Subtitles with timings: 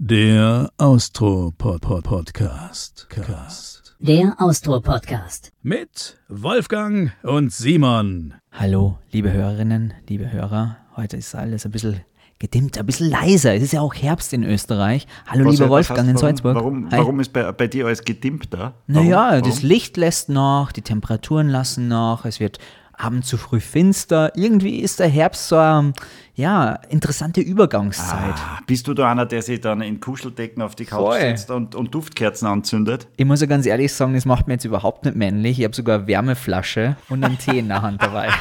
[0.00, 3.08] Der Austro-Podcast.
[3.98, 5.50] Der Austro-Podcast.
[5.62, 8.34] Mit Wolfgang und Simon.
[8.52, 10.76] Hallo, liebe Hörerinnen, liebe Hörer.
[10.94, 12.02] Heute ist alles ein bisschen
[12.38, 13.56] gedimmt, ein bisschen leiser.
[13.56, 15.08] Es ist ja auch Herbst in Österreich.
[15.26, 16.54] Hallo, Was- lieber Wolfgang heißt, in Salzburg.
[16.54, 18.58] Warum, warum ist bei, bei dir alles gedimmt da?
[18.58, 18.74] Warum?
[18.86, 19.48] Naja, warum?
[19.48, 22.60] das Licht lässt nach, die Temperaturen lassen nach, es wird
[22.98, 24.32] abends zu früh finster.
[24.36, 25.92] Irgendwie ist der Herbst so eine
[26.34, 28.34] ja, interessante Übergangszeit.
[28.36, 31.20] Ah, bist du da einer, der sich dann in Kuscheldecken auf die Couch Voll.
[31.20, 33.08] setzt und, und Duftkerzen anzündet?
[33.16, 35.58] Ich muss ja ganz ehrlich sagen, das macht mir jetzt überhaupt nicht männlich.
[35.58, 38.28] Ich habe sogar eine Wärmeflasche und einen Tee in der Hand dabei.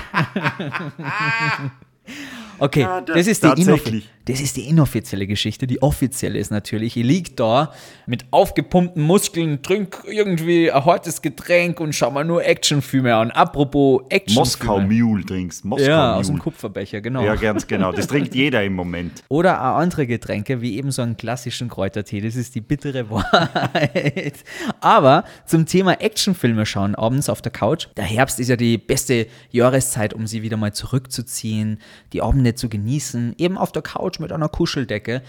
[2.59, 4.09] Okay, Ja, das- das, ist die tatsächlich.
[4.27, 5.67] Das ist die inoffizielle Geschichte.
[5.67, 7.71] Die offizielle ist natürlich, ich liege da
[8.05, 13.31] mit aufgepumpten Muskeln, trink irgendwie ein hartes Getränk und schau mal nur Actionfilme an.
[13.31, 14.39] Apropos Actionfilme.
[14.39, 15.63] Moskau Mule trinkst.
[15.63, 16.43] Moskau Ja, aus dem Mule.
[16.43, 17.23] Kupferbecher, genau.
[17.23, 17.91] Ja, ganz genau.
[17.93, 19.23] Das trinkt jeder im Moment.
[19.29, 22.19] Oder auch andere Getränke, wie eben so einen klassischen Kräutertee.
[22.19, 24.43] Das ist die bittere Wahrheit.
[24.81, 27.87] Aber zum Thema Actionfilme schauen, abends auf der Couch.
[27.95, 31.79] Der Herbst ist ja die beste Jahreszeit, um sie wieder mal zurückzuziehen,
[32.11, 33.35] die Abende zu genießen.
[33.37, 35.21] Eben auf der Couch mit einer Kuscheldecke.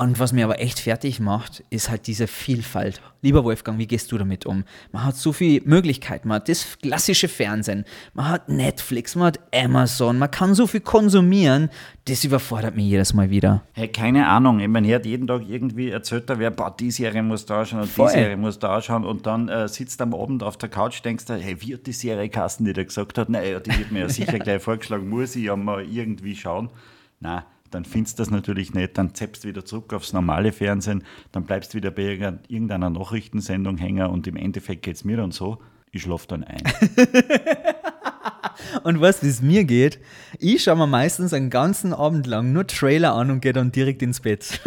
[0.00, 3.02] Und was mir aber echt fertig macht, ist halt diese Vielfalt.
[3.20, 4.62] Lieber Wolfgang, wie gehst du damit um?
[4.92, 6.28] Man hat so viele Möglichkeiten.
[6.28, 10.82] Man hat das klassische Fernsehen, man hat Netflix, man hat Amazon, man kann so viel
[10.82, 11.68] konsumieren.
[12.04, 13.62] Das überfordert mich jedes Mal wieder.
[13.72, 14.60] Hey, keine Ahnung.
[14.60, 17.80] Ich meine, hört jeden Tag irgendwie erzählt, da wer, boah, die Serie muss da schauen
[17.80, 18.06] und Voll.
[18.06, 19.04] die Serie muss da schauen.
[19.04, 21.92] Und dann äh, sitzt am Abend auf der Couch, denkst du, hey, wie hat die
[21.92, 25.34] Serie Kasten, die da gesagt hat, naja, die wird mir ja sicher gleich vorgeschlagen, muss
[25.34, 26.70] ich ja mal irgendwie schauen.
[27.18, 31.04] Na, dann findest du das natürlich nicht, dann zappst du wieder zurück aufs normale Fernsehen,
[31.32, 32.02] dann bleibst du wieder bei
[32.48, 35.58] irgendeiner- Nachrichtensendung hängen und im Endeffekt geht es mir dann so,
[35.90, 36.62] ich schlafe dann ein.
[38.82, 39.98] Und du, wie es mir geht?
[40.40, 44.02] Ich schaue mir meistens einen ganzen Abend lang nur Trailer an und gehe dann direkt
[44.02, 44.60] ins Bett.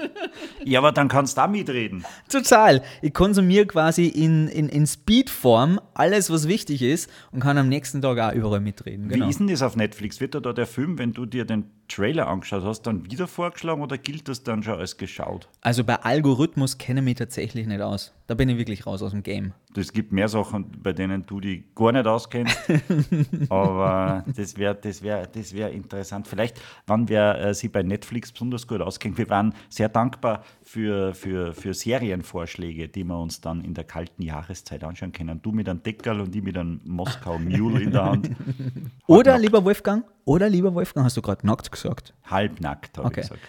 [0.64, 2.04] ja, aber dann kannst du da mitreden.
[2.28, 2.82] Total.
[3.00, 8.02] Ich konsumiere quasi in, in, in Speedform alles, was wichtig ist und kann am nächsten
[8.02, 9.08] Tag auch überall mitreden.
[9.08, 9.26] Genau.
[9.26, 10.20] Wie ist denn das auf Netflix?
[10.20, 13.82] Wird dir da der Film, wenn du dir den Trailer angeschaut hast, dann wieder vorgeschlagen
[13.82, 15.48] oder gilt das dann schon als geschaut?
[15.60, 18.12] Also bei Algorithmus kenne ich mich tatsächlich nicht aus.
[18.26, 19.52] Da bin ich wirklich raus aus dem Game.
[19.76, 22.58] Es gibt mehr Sachen, bei denen du dich gar nicht auskennst.
[23.50, 26.26] Aber das wäre das wär, das wär interessant.
[26.26, 29.16] Vielleicht, wann wer äh, sich bei Netflix besonders gut auskennt.
[29.16, 34.22] Wir waren sehr dankbar für, für, für Serienvorschläge, die wir uns dann in der kalten
[34.22, 35.40] Jahreszeit anschauen können.
[35.40, 38.30] Du mit einem Deckerl und ich mit einem Moskau Mule in der Hand.
[39.06, 42.14] Oder, lieber Wolfgang, oder lieber Wolfgang, hast du gerade nackt gesagt.
[42.24, 43.20] Halbnackt, habe Okay.
[43.20, 43.46] ich gesagt.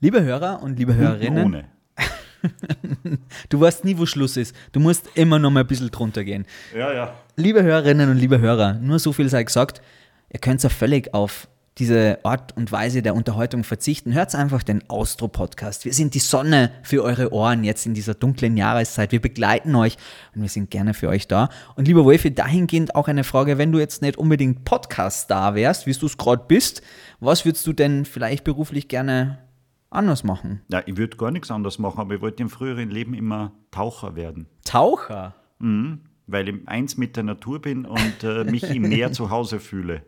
[0.00, 1.64] Liebe Hörer und liebe Hörerinnen, Ohne.
[3.48, 4.54] du weißt nie, wo Schluss ist.
[4.72, 6.46] Du musst immer noch mal ein bisschen drunter gehen.
[6.76, 7.14] Ja, ja.
[7.36, 9.80] Liebe Hörerinnen und liebe Hörer, nur so viel sei gesagt,
[10.32, 14.12] ihr könnt ja völlig auf diese Art und Weise der Unterhaltung verzichten.
[14.12, 15.84] Hört einfach den Austro-Podcast.
[15.84, 19.12] Wir sind die Sonne für eure Ohren jetzt in dieser dunklen Jahreszeit.
[19.12, 19.96] Wir begleiten euch
[20.34, 21.48] und wir sind gerne für euch da.
[21.76, 25.92] Und lieber Wolfi, dahingehend auch eine Frage, wenn du jetzt nicht unbedingt Podcast-Star wärst, wie
[25.92, 26.82] du es gerade bist,
[27.20, 29.38] was würdest du denn vielleicht beruflich gerne
[29.88, 30.62] anders machen?
[30.68, 34.16] Ja, ich würde gar nichts anderes machen, aber ich wollte im früheren Leben immer Taucher
[34.16, 34.46] werden.
[34.64, 35.34] Taucher?
[36.26, 40.02] weil ich eins mit der Natur bin und äh, mich im Meer zu Hause fühle.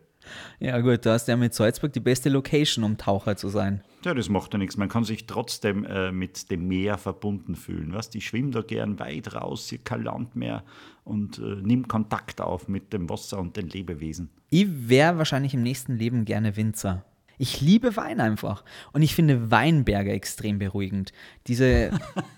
[0.59, 3.81] Ja gut, da hast du ja mit Salzburg die beste Location, um Taucher zu sein.
[4.03, 4.77] Ja, das macht ja nichts.
[4.77, 7.93] Man kann sich trotzdem äh, mit dem Meer verbunden fühlen.
[7.93, 8.15] Weißt?
[8.15, 10.63] Ich schwimme da gern weit raus, hier kein Land mehr
[11.03, 14.29] und äh, nimm Kontakt auf mit dem Wasser und den Lebewesen.
[14.49, 17.05] Ich wäre wahrscheinlich im nächsten Leben gerne Winzer.
[17.41, 18.63] Ich liebe Wein einfach.
[18.93, 21.11] Und ich finde Weinberge extrem beruhigend.
[21.47, 21.89] Diese.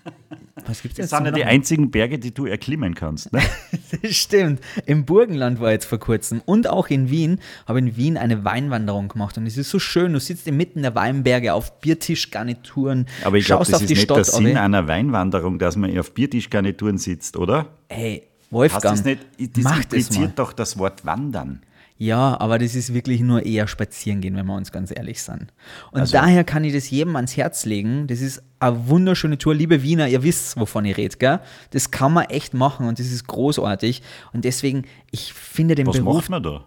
[0.66, 1.10] Was gibt's Das jetzt?
[1.10, 3.30] sind ja die einzigen Berge, die du erklimmen kannst.
[3.30, 3.42] Ne?
[4.10, 4.60] Stimmt.
[4.86, 9.08] Im Burgenland war jetzt vor kurzem und auch in Wien habe in Wien eine Weinwanderung
[9.08, 9.36] gemacht.
[9.36, 10.14] Und es ist so schön.
[10.14, 13.06] Du sitzt inmitten der Weinberge auf Biertischgarnituren.
[13.24, 14.16] Aber ich glaube, das auf ist nicht Stadt.
[14.16, 17.66] der Sinn einer Weinwanderung, dass man auf Biertischgarnituren sitzt, oder?
[17.90, 19.20] Hey, Hast Wolfgang, das nicht?
[19.54, 21.60] Das mach das impliziert doch das Wort Wandern.
[21.96, 25.52] Ja, aber das ist wirklich nur eher spazieren gehen, wenn wir uns ganz ehrlich sind.
[25.92, 28.08] Und Also- daher kann ich das jedem ans Herz legen.
[28.08, 29.54] Das ist eine wunderschöne Tour.
[29.54, 31.40] Liebe Wiener, ihr wisst, wovon ich rede, gell?
[31.70, 34.02] Das kann man echt machen und das ist großartig.
[34.32, 34.82] Und deswegen,
[35.12, 36.64] ich finde den Was Beruf, macht man da?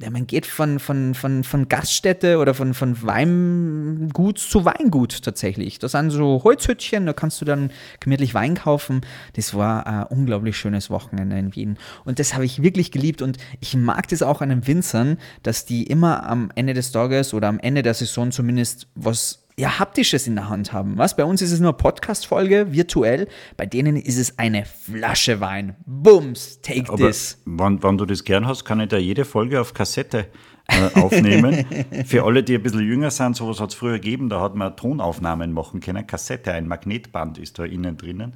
[0.00, 5.78] Ja, man geht von, von, von, von Gaststätte oder von, von Weingut zu Weingut tatsächlich.
[5.78, 9.00] Das sind so Holzhütchen, da kannst du dann gemütlich Wein kaufen.
[9.34, 11.78] Das war ein unglaublich schönes Wochenende in Wien.
[12.04, 15.64] Und das habe ich wirklich geliebt und ich mag das auch an den Winzern, dass
[15.64, 20.26] die immer am Ende des Tages oder am Ende der Saison zumindest was ja, Haptisches
[20.26, 20.96] in der Hand haben.
[20.96, 21.16] Was?
[21.16, 23.28] Bei uns ist es nur Podcast-Folge, virtuell.
[23.56, 25.74] Bei denen ist es eine Flasche Wein.
[25.84, 27.42] Bums, take Aber this.
[27.44, 30.26] wenn, wenn du das gern hast, kann ich da jede Folge auf Kassette
[30.68, 31.64] äh, aufnehmen.
[32.06, 34.76] Für alle, die ein bisschen jünger sind, sowas hat es früher gegeben, da hat man
[34.76, 36.06] Tonaufnahmen machen können.
[36.06, 38.34] Kassette, ein Magnetband ist da innen drinnen.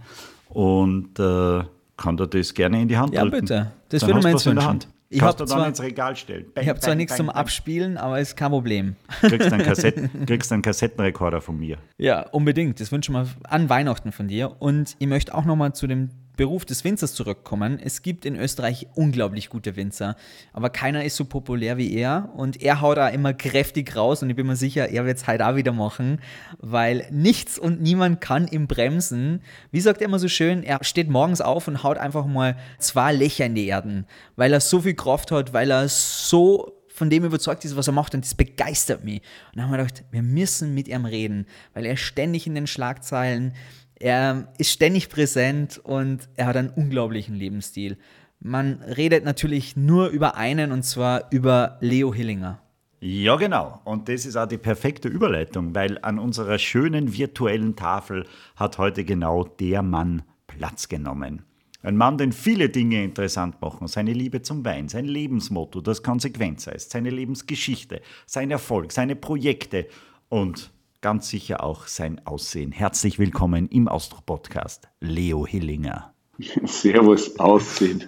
[0.48, 1.62] Und äh,
[1.96, 3.40] kann da das gerne in die Hand Ja, drücken.
[3.42, 3.72] bitte.
[3.90, 4.92] Das Dann würde du jetzt was in der wünschen.
[5.12, 6.46] Ich Kannst du dann zwar- ins Regal stellen.
[6.54, 7.28] Bang, Ich habe zwar nichts zum.
[7.28, 8.96] Abspielen, aber ist kein Problem.
[9.20, 11.76] Kriegst einen, Kassett, kriegst einen Kassettenrekorder von mir.
[11.98, 12.80] Ja, unbedingt.
[12.80, 14.56] Das wünschen wir an Weihnachten von dir.
[14.60, 17.78] Und ich möchte auch nochmal zu dem Beruf des Winzers zurückkommen.
[17.82, 20.16] Es gibt in Österreich unglaublich gute Winzer,
[20.52, 22.30] aber keiner ist so populär wie er.
[22.34, 25.26] Und er haut da immer kräftig raus und ich bin mir sicher, er wird es
[25.26, 26.20] heute auch wieder machen,
[26.58, 29.42] weil nichts und niemand kann ihn bremsen.
[29.70, 33.12] Wie sagt er immer so schön, er steht morgens auf und haut einfach mal zwei
[33.12, 34.06] Löcher in die Erden,
[34.36, 37.92] weil er so viel Kraft hat, weil er so von dem überzeugt ist, was er
[37.92, 39.22] macht und das begeistert mich.
[39.50, 42.66] Und dann haben wir gedacht, wir müssen mit ihm reden, weil er ständig in den
[42.66, 43.54] Schlagzeilen,
[44.02, 47.96] er ist ständig präsent und er hat einen unglaublichen Lebensstil.
[48.40, 52.60] Man redet natürlich nur über einen und zwar über Leo Hillinger.
[52.98, 53.80] Ja, genau.
[53.84, 58.26] Und das ist auch die perfekte Überleitung, weil an unserer schönen virtuellen Tafel
[58.56, 61.44] hat heute genau der Mann Platz genommen.
[61.82, 63.88] Ein Mann, den viele Dinge interessant machen.
[63.88, 69.86] Seine Liebe zum Wein, sein Lebensmotto, das Konsequenz heißt, seine Lebensgeschichte, sein Erfolg, seine Projekte
[70.28, 70.72] und
[71.02, 72.70] ganz sicher auch sein Aussehen.
[72.72, 76.14] Herzlich willkommen im Austro-Podcast, Leo Hillinger.
[76.64, 78.04] Servus aussehen.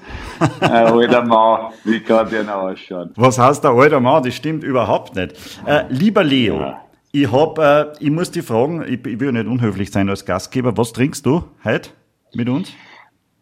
[0.61, 3.11] Ein alter Mann, wie kann der noch ausschauen?
[3.17, 4.23] Was heißt der alter Mann?
[4.23, 5.35] Das stimmt überhaupt nicht.
[5.67, 6.85] Äh, lieber Leo, Ja.
[7.13, 10.77] ich, hab, äh, ich muss dich fragen, ich, ich will nicht unhöflich sein als Gastgeber,
[10.77, 11.91] was trinkst du heute
[12.33, 12.73] mit uns?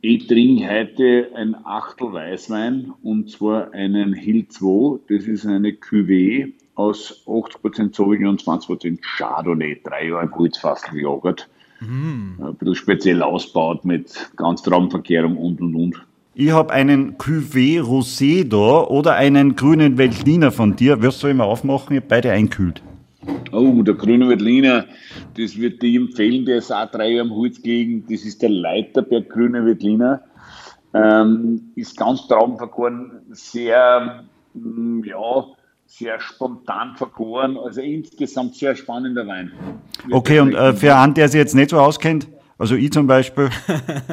[0.00, 4.98] Ich trinke heute ein Achtel Weißwein und zwar einen Hill 2.
[5.08, 9.80] Das ist eine Cuvée aus 80% Sauvignon und 20% Chardonnay.
[9.84, 11.48] Drei Jahre im Holzfass gelagert.
[11.80, 16.06] Ein bisschen speziell ausgebaut mit Ganztraubenverkehrung und und und.
[16.34, 21.02] Ich habe einen Cuvée Rosé da oder einen grünen Veltliner von dir.
[21.02, 21.94] Wirst du immer aufmachen?
[21.94, 22.82] Ich habe beide einkühlt.
[23.52, 24.86] Oh, der grüne Wettliner,
[25.36, 28.04] das wird dir empfehlen, der ist auch drei Jahre am Holz gelegen.
[28.08, 30.22] Das ist der Leiterberg grüne Wettliner.
[30.94, 35.46] Ähm, ist ganz traumvergoren, sehr, mm, ja,
[35.98, 37.56] sehr spontan vergoren.
[37.58, 39.52] Also insgesamt sehr spannender Wein.
[40.10, 42.28] Okay, und äh, für einen, der sich jetzt nicht so auskennt,
[42.58, 43.50] also ich zum Beispiel,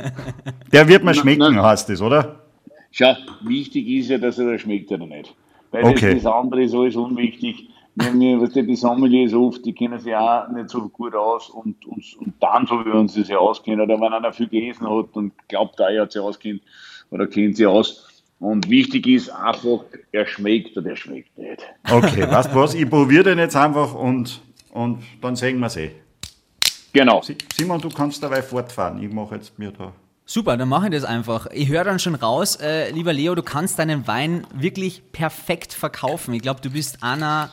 [0.72, 1.64] der wird mir schmecken, na.
[1.64, 2.44] heißt das, oder?
[2.92, 5.34] Schau, wichtig ist ja, dass er da schmeckt oder nicht.
[5.72, 6.16] Weil Okay.
[6.16, 7.70] das, das andere ist alles unwichtig.
[7.96, 11.86] Wir, wir, was die Sommeliers oft, die kennen sich auch nicht so gut aus und,
[11.86, 14.90] und, und dann, so wie wir uns das ja auskennen, oder wenn einer viel gelesen
[14.90, 16.62] hat und glaubt, er hat sich auskennt
[17.12, 18.09] oder kennt sich aus.
[18.40, 19.82] Und wichtig ist einfach,
[20.12, 21.62] er schmeckt oder er schmeckt nicht.
[21.90, 22.74] Okay, weißt du was?
[22.74, 24.42] Ich probiere den jetzt einfach und,
[24.72, 25.92] und dann sehen wir es eh.
[26.94, 27.22] Genau.
[27.22, 29.04] Si- Simon, du kannst dabei fortfahren.
[29.04, 29.92] Ich mache jetzt mir da.
[30.26, 31.48] Super, dann mache ich das einfach.
[31.52, 36.34] Ich höre dann schon raus, äh, lieber Leo, du kannst deinen Wein wirklich perfekt verkaufen.
[36.34, 37.52] Ich glaube, du bist einer,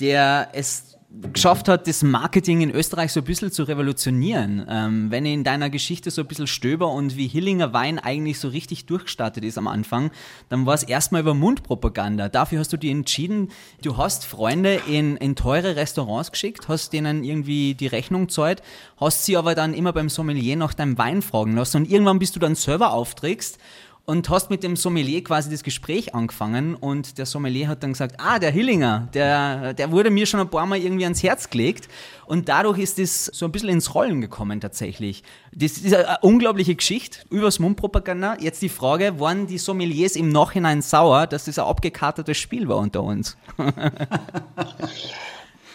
[0.00, 4.66] der es geschafft hat, das Marketing in Österreich so ein bisschen zu revolutionieren.
[4.68, 8.40] Ähm, wenn ich in deiner Geschichte so ein bisschen stöber und wie Hillinger Wein eigentlich
[8.40, 10.10] so richtig durchgestartet ist am Anfang,
[10.48, 12.28] dann war es erstmal über Mundpropaganda.
[12.28, 13.50] Dafür hast du dich entschieden,
[13.82, 18.62] du hast Freunde in, in teure Restaurants geschickt, hast denen irgendwie die Rechnung zahlt,
[18.96, 22.34] hast sie aber dann immer beim Sommelier nach deinem Wein fragen lassen und irgendwann bist
[22.34, 23.58] du dann selber aufträgst
[24.06, 28.16] und hast mit dem Sommelier quasi das Gespräch angefangen und der Sommelier hat dann gesagt,
[28.18, 31.88] ah, der Hillinger, der, der wurde mir schon ein paar Mal irgendwie ans Herz gelegt
[32.24, 35.24] und dadurch ist es so ein bisschen ins Rollen gekommen tatsächlich.
[35.52, 38.36] Das ist eine unglaubliche Geschichte übers Mundpropaganda.
[38.40, 42.78] Jetzt die Frage, waren die Sommeliers im Nachhinein sauer, dass das ein abgekartetes Spiel war
[42.78, 43.36] unter uns?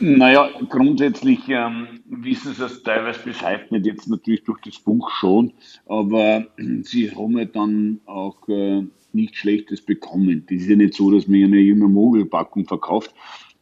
[0.02, 5.54] Naja, grundsätzlich ähm, wissen sie es teilweise heute nicht, jetzt natürlich durch das Buch schon,
[5.86, 6.48] aber
[6.82, 10.44] sie haben ja dann auch äh, nichts Schlechtes bekommen.
[10.50, 13.14] Das ist ja nicht so, dass man eine junge Mogelpackung verkauft.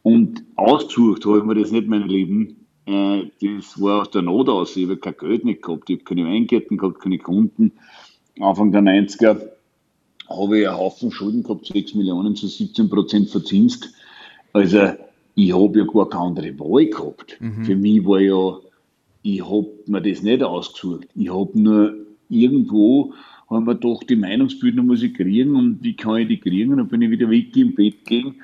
[0.02, 2.56] Und ausgesucht habe ich mir das nicht, mein Leben.
[2.86, 4.74] Äh, das war aus der Not aus.
[4.76, 7.72] Ich habe kein Geld nicht gehabt, ich habe keine Weingärten gehabt, keine Kunden.
[8.40, 9.38] Anfang der 90er
[10.30, 13.92] habe ich einen Haufen Schulden gehabt, 6 Millionen zu 17 Prozent verzinst.
[14.54, 14.94] Also
[15.34, 17.38] ich habe ja gar keine andere Wahl gehabt.
[17.64, 18.58] Für mich war ja,
[19.22, 21.08] ich habe mir das nicht ausgesucht.
[21.14, 21.94] Ich habe nur
[22.28, 23.14] irgendwo,
[23.48, 26.70] haben wir doch die Meinungsbildner muss ich kriegen und wie kann ich die kriegen?
[26.70, 28.36] Und dann bin ich wieder weg im Bett gegangen,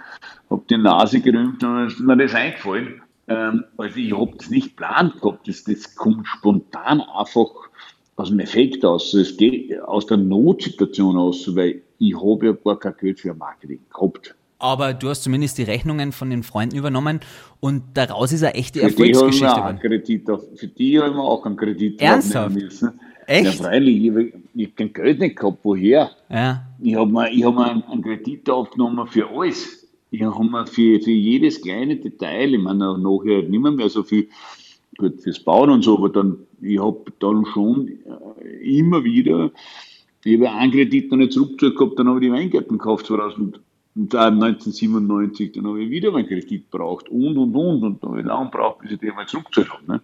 [0.51, 3.03] habe die Nase gerümpft und dann ist mir das eingefallen.
[3.29, 7.51] Ähm, also ich habe das nicht geplant gehabt, das, das kommt spontan einfach
[8.17, 9.15] aus dem Effekt aus.
[9.15, 13.81] Es geht aus der Notsituation aus, weil ich habe ja gar kein Geld für Marketing
[13.93, 14.35] gehabt.
[14.59, 17.21] Aber du hast zumindest die Rechnungen von den Freunden übernommen
[17.61, 20.03] und daraus ist eine echte Für die haben Erfolgsgeschichte einen geworden.
[20.03, 22.55] Kredit auf, für die haben wir auch einen Kredit Ernsthaft?
[22.55, 23.01] müssen.
[23.27, 23.45] Echt?
[23.45, 25.59] Ja, freilich, ich habe hab kein Geld nicht gehabt.
[25.63, 26.11] Woher?
[26.31, 26.63] Ja.
[26.81, 29.87] Ich habe mir, ich hab mir einen, einen Kredit aufgenommen für alles.
[30.11, 34.03] ich habe mir für, für jedes kleine Detail, ich meine, nachher nicht mehr, mehr so
[34.03, 34.29] viel
[34.97, 39.51] gut fürs Bauen und so, aber dann, ich habe dann schon äh, immer wieder,
[40.25, 43.61] ich habe einen Kredit noch nicht zurückgezahlt gehabt, dann habe ich die Weingärten gekauft 2000.
[43.97, 48.27] 1997, dann habe ich wieder meinen Kredit braucht und und und und dann habe ich
[48.27, 49.93] lange braucht, bis ich den mal zurückgezahlt habe.
[49.93, 50.01] Ne?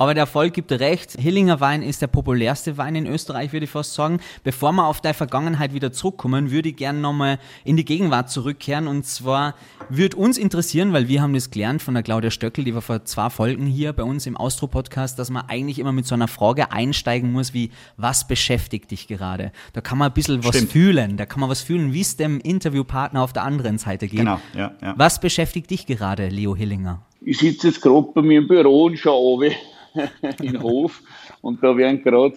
[0.00, 1.12] Aber der Erfolg gibt recht.
[1.20, 4.20] Hillinger Wein ist der populärste Wein in Österreich, würde ich fast sagen.
[4.42, 8.88] Bevor wir auf deine Vergangenheit wieder zurückkommen, würde ich gerne nochmal in die Gegenwart zurückkehren.
[8.88, 9.54] Und zwar
[9.90, 13.04] würde uns interessieren, weil wir haben das gelernt von der Claudia Stöckel, die war vor
[13.04, 16.72] zwei Folgen hier bei uns im Austro-Podcast, dass man eigentlich immer mit so einer Frage
[16.72, 19.52] einsteigen muss wie, was beschäftigt dich gerade?
[19.74, 20.72] Da kann man ein bisschen was Stimmt.
[20.72, 21.16] fühlen.
[21.18, 24.20] Da kann man was fühlen, wie es dem Interviewpartner auf der anderen Seite geht.
[24.20, 24.94] Genau, ja, ja.
[24.96, 27.02] Was beschäftigt dich gerade, Leo Hillinger?
[27.22, 29.50] Ich sitze jetzt gerade bei mir im Büro und schaue
[30.40, 31.02] in den Hof
[31.42, 32.36] und da werden gerade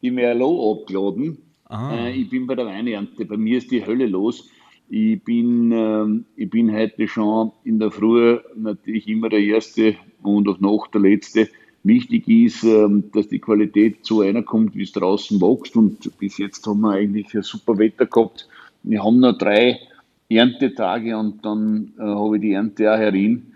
[0.00, 1.38] die Merlot abgeladen.
[1.70, 4.48] Äh, ich bin bei der Weinernte, bei mir ist die Hölle los.
[4.88, 10.48] Ich bin, ähm, ich bin heute schon in der Früh natürlich immer der Erste und
[10.48, 11.48] auf Nacht der Letzte.
[11.82, 15.76] Wichtig ist, ähm, dass die Qualität zu einer kommt, wie es draußen wächst.
[15.76, 18.48] Und bis jetzt haben wir eigentlich ein super Wetter gehabt.
[18.82, 19.80] Wir haben noch drei
[20.28, 23.51] Erntetage und dann äh, habe ich die Ernte auch herin.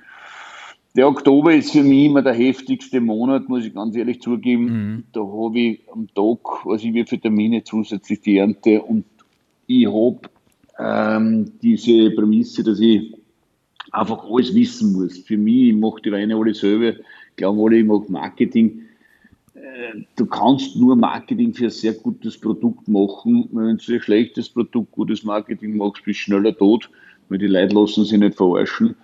[0.97, 5.05] Der Oktober ist für mich immer der heftigste Monat, muss ich ganz ehrlich zugeben.
[5.13, 9.05] Da habe ich am Tag, also ich wie viele Termine zusätzlich die Ernte und
[9.67, 10.21] ich habe
[10.79, 13.15] ähm, diese Prämisse, dass ich
[13.93, 15.19] einfach alles wissen muss.
[15.19, 16.95] Für mich, ich mache die Weine alle selber,
[17.37, 18.81] glauben alle, ich mache Marketing.
[19.53, 23.51] Äh, Du kannst nur Marketing für ein sehr gutes Produkt machen.
[23.53, 26.89] Wenn du ein schlechtes Produkt, gutes Marketing machst, bist du schneller tot,
[27.29, 28.95] weil die Leute lassen sich nicht verarschen.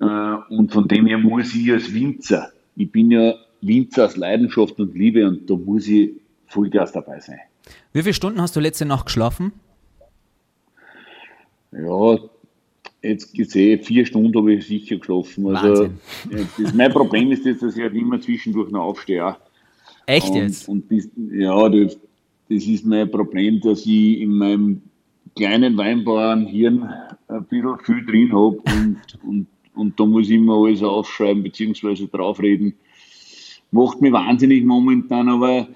[0.00, 4.78] Äh, Und von dem her muss ich als Winzer, ich bin ja Winzer aus Leidenschaft
[4.78, 6.12] und Liebe und da muss ich
[6.46, 7.38] Vollgas dabei sein.
[7.92, 9.52] Wie viele Stunden hast du letzte Nacht geschlafen?
[11.72, 12.18] Ja,
[13.02, 15.54] jetzt gesehen, vier Stunden habe ich sicher geschlafen.
[15.54, 16.48] Also, Wahnsinn.
[16.58, 19.36] das, mein Problem ist jetzt, dass ich halt immer zwischendurch noch aufstehe.
[20.06, 20.68] Echt und, jetzt?
[20.68, 21.98] Und das, ja, das,
[22.48, 24.82] das ist mein Problem, dass ich in meinem
[25.34, 26.88] kleinen Weinbauernhirn
[27.28, 32.06] ein bisschen viel drin habe und, und, und da muss ich immer alles aufschreiben bzw.
[32.06, 32.74] draufreden.
[33.70, 35.68] Macht mich wahnsinnig momentan, aber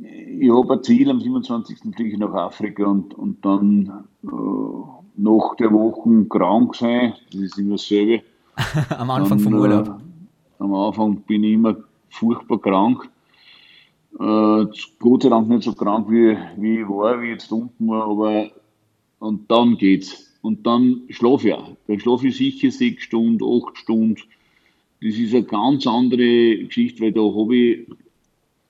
[0.00, 1.78] ich habe ein Ziel, am 27.
[1.94, 4.28] fliege ich nach Afrika und, und dann äh,
[5.16, 8.22] nach der Woche krank sein, das ist immer dasselbe.
[8.98, 9.88] Am Anfang vom Dann, Urlaub.
[9.88, 11.76] Äh, am Anfang bin ich immer
[12.10, 13.08] furchtbar krank.
[14.18, 14.66] Äh,
[14.98, 18.50] Gott sei Dank nicht so krank, wie, wie ich war, wie jetzt unten war, aber
[19.18, 20.24] und dann geht's.
[20.40, 21.76] Und dann schlafe ich auch.
[21.86, 24.22] Dann schlafe ich sicher sechs Stunden, acht Stunden.
[25.02, 27.86] Das ist eine ganz andere Geschichte, weil da habe ich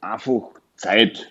[0.01, 1.31] einfach Zeit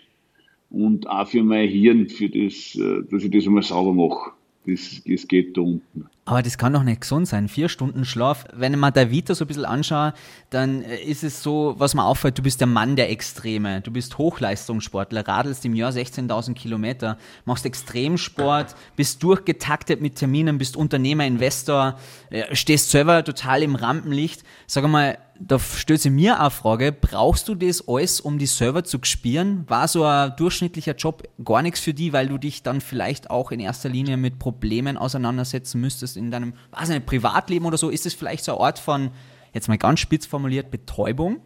[0.70, 4.32] und auch für mein Hirn, für das, äh, dass ich das einmal sauber mache.
[4.68, 6.10] Das, das geht da unten.
[6.26, 7.48] Aber das kann doch nicht gesund sein.
[7.48, 8.44] Vier Stunden Schlaf.
[8.54, 10.14] Wenn mir der Vita so ein bisschen anschaue,
[10.50, 13.80] dann äh, ist es so, was mir auffällt, du bist der Mann der Extreme.
[13.80, 20.76] Du bist Hochleistungssportler, radelst im Jahr 16.000 Kilometer, machst Extremsport, bist durchgetaktet mit Terminen, bist
[20.76, 21.98] Unternehmer, Investor,
[22.30, 24.44] äh, stehst selber total im Rampenlicht.
[24.66, 28.84] Sag mal, da stellt sich mir eine Frage, brauchst du das alles, um die Server
[28.84, 29.64] zu spielen?
[29.68, 33.52] War so ein durchschnittlicher Job gar nichts für die, weil du dich dann vielleicht auch
[33.52, 37.90] in erster Linie mit Problemen auseinandersetzen müsstest in deinem, weiß Privatleben oder so?
[37.90, 39.12] Ist es vielleicht so eine Art von,
[39.54, 41.42] jetzt mal ganz spitz formuliert, Betäubung?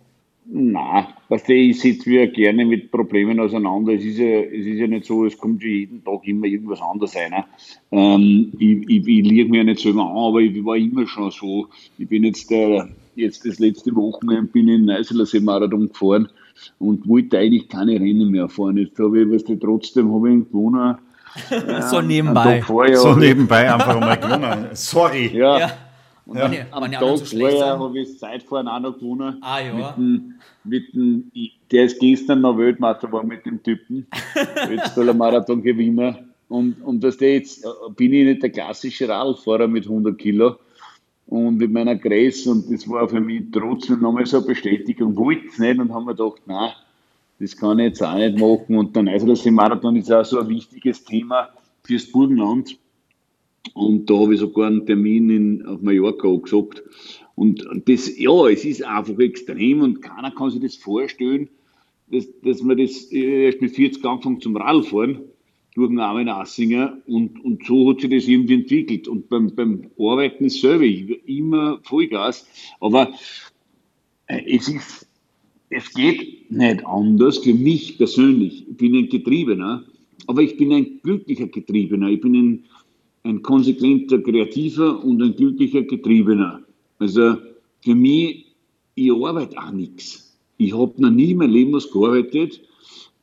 [0.45, 3.93] Nein, weißt du, ich setze mich ja gerne mit Problemen auseinander.
[3.93, 6.81] Es ist ja, es ist ja nicht so, es kommt ja jeden Tag immer irgendwas
[6.81, 7.43] anderes rein.
[7.91, 11.29] Ähm, ich ich, ich liege mir ja nicht selber an, aber ich war immer schon
[11.29, 11.67] so.
[11.97, 16.27] Ich bin jetzt, der, jetzt das letzte Wochenende bin ich in Neuseeler Marathon gefahren
[16.79, 18.77] und wollte eigentlich keine Rennen mehr fahren.
[18.77, 20.97] Jetzt habe ich, weißt du, trotzdem habe ich gewonnen.
[21.89, 22.61] so Am nebenbei.
[22.61, 24.69] Vorher So nebenbei einfach mal gewonnen.
[24.73, 25.31] Sorry.
[25.33, 25.59] ja.
[25.59, 25.71] Ja.
[26.31, 26.47] Und Ja.
[26.47, 29.37] Meine- Tag anderen so schlecht vorher habe ich das Zeitfahren auch noch gewonnen.
[29.41, 29.73] Ah, ja.
[29.73, 30.33] Mit dem,
[30.63, 31.31] mit dem,
[31.69, 34.07] der ist gestern noch Weltmeister geworden mit dem Typen.
[34.71, 36.15] Jetzt soll er Marathon gewinnen.
[36.47, 40.55] Und, und das jetzt äh, bin ich nicht der klassische Radlfahrer mit 100 Kilo
[41.27, 42.49] und mit meiner Größe.
[42.49, 45.15] Und das war für mich trotzdem nochmal so eine Bestätigung.
[45.17, 46.71] Wollte es nicht und haben mir gedacht, nein,
[47.39, 48.77] das kann ich jetzt auch nicht machen.
[48.77, 51.49] Und der Neusiedler Marathon ist auch so ein wichtiges Thema
[51.83, 52.77] fürs Burgenland.
[53.73, 56.83] Und da habe ich sogar einen Termin in, auf Mallorca angesagt.
[57.35, 61.49] Und das, ja, es ist einfach extrem und keiner kann sich das vorstellen,
[62.11, 65.21] dass, dass man das äh, erst mit 40 anfangen zum Radfahren
[65.73, 69.07] durch den Armin Assinger und, und so hat sich das irgendwie entwickelt.
[69.07, 72.45] Und beim, beim Arbeiten selber, ich war immer Vollgas,
[72.79, 73.13] aber
[74.27, 75.07] äh, es ist,
[75.69, 78.65] es geht nicht anders für mich persönlich.
[78.69, 79.85] Ich bin ein Getriebener,
[80.27, 82.09] aber ich bin ein glücklicher Getriebener.
[82.09, 82.65] Ich bin ein,
[83.23, 86.61] ein konsequenter Kreativer und ein glücklicher Getriebener.
[86.99, 87.37] Also
[87.81, 88.45] für mich,
[88.95, 90.37] ich arbeite auch nichts.
[90.57, 92.61] Ich habe noch nie in meinem Leben was gearbeitet,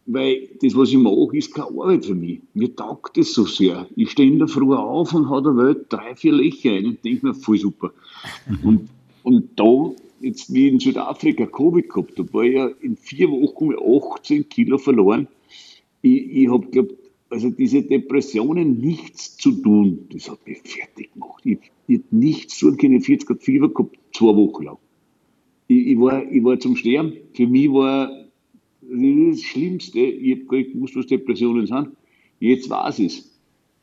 [0.07, 2.40] weil das, was ich mache, ist keine Arbeit für mich.
[2.55, 3.87] Mir taugt das so sehr.
[3.95, 7.05] Ich stehe in der Früh auf und habe der Welt drei, vier Löcher ein und
[7.05, 7.93] denke mir, voll super.
[8.64, 8.88] Und,
[9.23, 13.75] und da, jetzt wie in Südafrika Covid gehabt, da war ich ja in vier Wochen
[14.19, 15.28] 18 Kilo verloren.
[16.00, 16.95] Ich, ich habe glaubt,
[17.31, 21.43] also diese Depressionen, nichts zu tun, das hat mich fertig gemacht.
[21.45, 24.79] Ich, ich habe nichts tun können, 40 Grad Fieber gehabt, zwei Wochen lang.
[25.69, 27.13] Ich, ich, war, ich war zum Sterben.
[27.35, 28.11] Für mich war
[28.81, 31.89] das Schlimmste, ich habe gar nicht gewusst, was Depressionen sind.
[32.41, 33.39] Jetzt weiß ich es.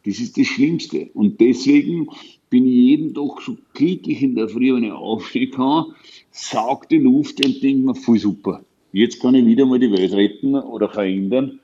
[0.05, 1.09] Das ist das Schlimmste.
[1.13, 2.07] Und deswegen
[2.49, 5.85] bin ich jeden Tag so glücklich in der Früh, wenn ich aufstehen kann,
[6.31, 8.63] saug die Luft und denke mir, voll super.
[8.91, 11.59] Jetzt kann ich wieder mal die Welt retten oder verändern.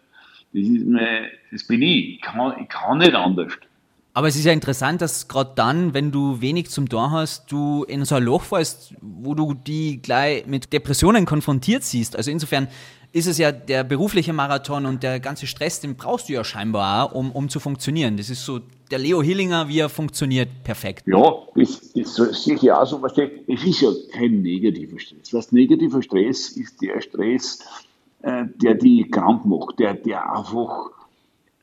[0.53, 0.85] Das, ist
[1.51, 2.15] das bin ich.
[2.15, 3.53] Ich kann, ich kann nicht anders.
[4.13, 7.85] Aber es ist ja interessant, dass gerade dann, wenn du wenig zum Tor hast, du
[7.85, 12.17] in so ein Loch fällst, wo du die gleich mit Depressionen konfrontiert siehst.
[12.17, 12.67] Also insofern
[13.13, 17.05] ist es ja der berufliche Marathon und der ganze Stress, den brauchst du ja scheinbar
[17.05, 18.17] auch, um, um zu funktionieren.
[18.17, 21.03] Das ist so der Leo Hillinger, wie er funktioniert, perfekt.
[21.07, 23.01] Ja, das, das sehe ich auch so.
[23.05, 25.33] Es ist ja kein negativer Stress.
[25.33, 27.59] Was negativer Stress ist der Stress,
[28.23, 30.91] äh, der die krank macht, der, der einfach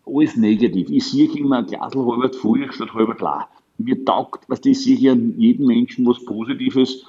[0.07, 0.91] alles negativ.
[0.91, 3.49] Ich sehe immer ein Glas halb voll statt halb klar.
[3.79, 7.05] Mir taugt, was ich sehe ja jedem Menschen was Positives,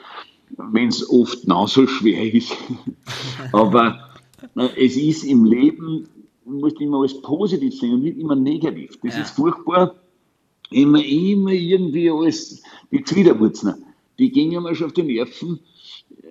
[0.58, 2.56] wenn es oft genauso schwer ist.
[3.54, 4.10] Aber
[4.56, 6.08] äh, es ist im Leben,
[6.46, 9.00] man muss immer alles positiv sehen und nicht immer negativ.
[9.04, 9.22] Das ja.
[9.22, 9.96] ist furchtbar.
[10.72, 13.84] Immer, immer irgendwie alles, die Zwiderwurzeln,
[14.20, 15.60] die gehen mir schon auf die Nerven.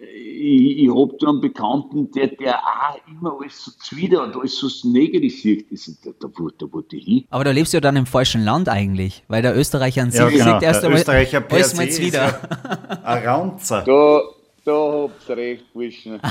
[0.00, 4.56] Ich, ich habe da einen Bekannten, der, der auch immer alles so zwider und alles
[4.56, 5.66] so negativ sieht.
[6.04, 7.24] Da, da, da, da wollte ich hin.
[7.30, 10.20] Aber da lebst du ja dann im falschen Land eigentlich, weil der Österreicher an sich
[10.20, 10.54] ja, genau.
[10.54, 12.18] sieht erst einmal Österreicher per alles mal zwider.
[12.18, 13.82] Ja ein Raunzer.
[13.84, 14.22] Da,
[14.64, 16.20] da habt ihr recht, Burschen.
[16.22, 16.30] da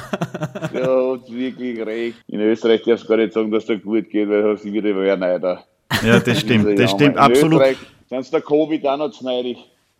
[1.11, 2.17] habt ihr wirklich recht.
[2.27, 4.63] In Österreich darfst du gar nicht sagen, dass es dir gut geht, weil du hast
[4.63, 5.63] wieder wer neider.
[6.03, 7.61] Ja, das stimmt, das stimmt, absolut.
[7.61, 7.77] Österreich
[8.09, 9.57] sind der Covid auch noch zu neidig.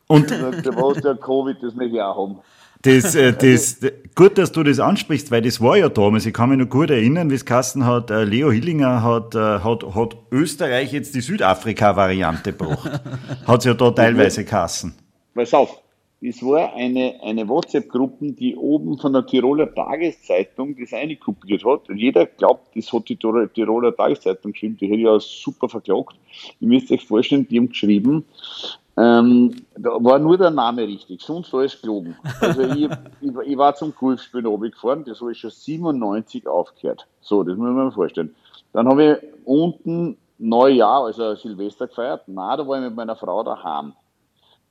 [0.07, 2.39] Und du was der Covid, das möchte ich auch haben.
[2.81, 3.79] Das, äh, das,
[4.15, 6.25] gut, dass du das ansprichst, weil das war ja damals.
[6.25, 8.11] Ich kann mich noch gut erinnern, wie es Kassen hat.
[8.11, 13.01] Äh, Leo Hillinger hat, äh, hat, hat Österreich jetzt die Südafrika-Variante gebracht.
[13.47, 14.93] hat es ja da teilweise Kassen.
[15.33, 15.81] Pass auf,
[16.19, 21.89] es war eine, eine WhatsApp-Gruppe, die oben von der Tiroler Tageszeitung das eine kopiert hat.
[21.89, 24.77] Und jeder glaubt, das hat die Tiroler Tageszeitung geschrieben.
[24.77, 26.15] Die hätte ja super verklagt.
[26.59, 28.25] Ihr müsst euch vorstellen, die haben geschrieben,
[28.97, 32.15] ähm, da war nur der Name richtig, sonst alles gelogen.
[32.41, 32.89] Also ich,
[33.21, 37.07] ich, ich war zum Golfspielen runtergefahren, das habe ich schon 97 aufgehört.
[37.21, 38.35] So, das muss man sich vorstellen.
[38.73, 42.23] Dann habe ich unten Neujahr, also Silvester gefeiert.
[42.27, 43.93] Na, da war ich mit meiner Frau daheim.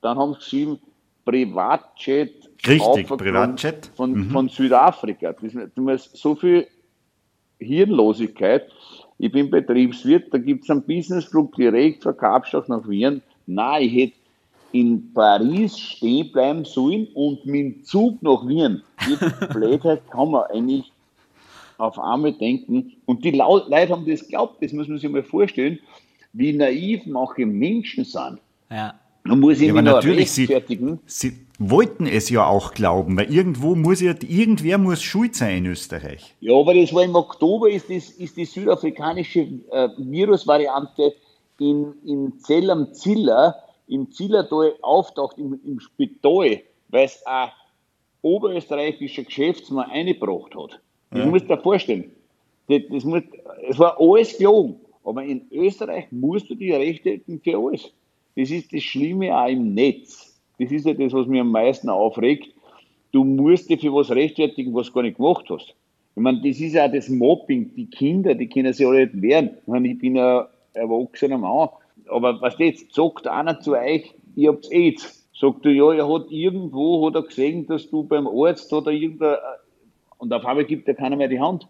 [0.01, 0.79] Dann haben sie geschrieben,
[1.25, 2.51] Privatjet.
[2.67, 3.91] Richtig, Privatjet.
[3.95, 4.31] Von, mhm.
[4.31, 5.35] von Südafrika.
[5.35, 6.67] Das, ist so viel
[7.59, 8.71] Hirnlosigkeit.
[9.19, 13.23] Ich bin Betriebswirt, da gibt es einen Businessflug direkt von Kapstadt nach Wien.
[13.47, 14.17] Nein, ich hätte
[14.73, 18.83] in Paris stehen bleiben sollen und mit dem Zug nach Wien.
[19.07, 20.93] Die Blödheit kann man eigentlich
[21.79, 22.93] auf einmal denken.
[23.07, 25.79] Und die Leute haben das geglaubt, das muss man sich mal vorstellen,
[26.33, 28.39] wie naiv manche Menschen sind.
[28.71, 28.95] Ja.
[29.25, 30.47] Man muss ja, aber natürlich, sie,
[31.07, 35.67] sie, wollten es ja auch glauben, weil irgendwo muss ja, irgendwer muss schuld sein in
[35.67, 36.35] Österreich.
[36.41, 39.41] Ja, aber das war im Oktober, ist, das, ist die südafrikanische
[39.73, 41.15] äh, Virusvariante
[41.59, 43.57] in, in Zell am Ziller,
[43.88, 47.51] im Zillertal auftaucht, im, im Spital, weil es ein
[48.23, 50.81] oberösterreichischer Geschäftsmann eingebracht hat.
[51.11, 51.27] Das ja.
[51.27, 52.11] musst du dir vorstellen.
[52.69, 53.23] Das, das muss,
[53.69, 54.81] es war alles gelogen.
[55.05, 57.92] Aber in Österreich musst du die Rechte für alles.
[58.35, 60.37] Das ist das Schlimme auch im Netz.
[60.59, 62.49] Das ist ja das, was mir am meisten aufregt.
[63.12, 65.75] Du musst dir für was rechtfertigen, was du gar nicht gemacht hast.
[66.16, 67.75] Ich meine, das ist ja das Mobbing.
[67.77, 69.51] Die Kinder, die können sich alle nicht wehren.
[69.62, 71.69] Ich, meine, ich bin ja erwachsener Mann.
[72.09, 75.27] Aber was jetzt sagt einer zu euch, ihr habt's AIDS.
[75.39, 79.37] Sagt du, ja, er hat irgendwo, hat er gesehen, dass du beim Arzt oder irgendein,
[80.19, 81.69] und auf einmal gibt er keiner mehr die Hand.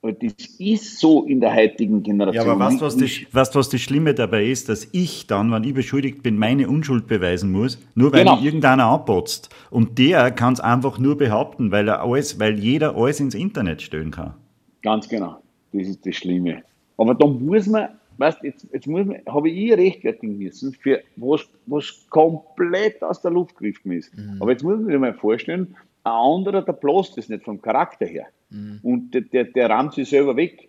[0.00, 2.46] Aber das ist so in der heutigen Generation.
[2.46, 4.68] Ja, aber weißt du, was, das, weißt, was das Schlimme dabei ist?
[4.68, 8.40] Dass ich dann, wenn ich beschuldigt bin, meine Unschuld beweisen muss, nur weil genau.
[8.40, 9.48] irgendeiner anpotzt.
[9.70, 13.82] Und der kann es einfach nur behaupten, weil er alles, weil jeder alles ins Internet
[13.82, 14.34] stellen kann.
[14.82, 15.38] Ganz genau.
[15.72, 16.62] Das ist das Schlimme.
[16.96, 21.48] Aber da muss man, weißt jetzt, jetzt muss man, habe ich rechtfertigen müssen für was,
[21.66, 24.16] was komplett aus der Luft gegriffen ist.
[24.16, 24.36] Mhm.
[24.40, 28.06] Aber jetzt muss man sich mal vorstellen, ein anderer, der bloßt das nicht vom Charakter
[28.06, 28.26] her.
[28.50, 28.80] Mhm.
[28.82, 30.68] Und der, der, der rammt sich selber weg.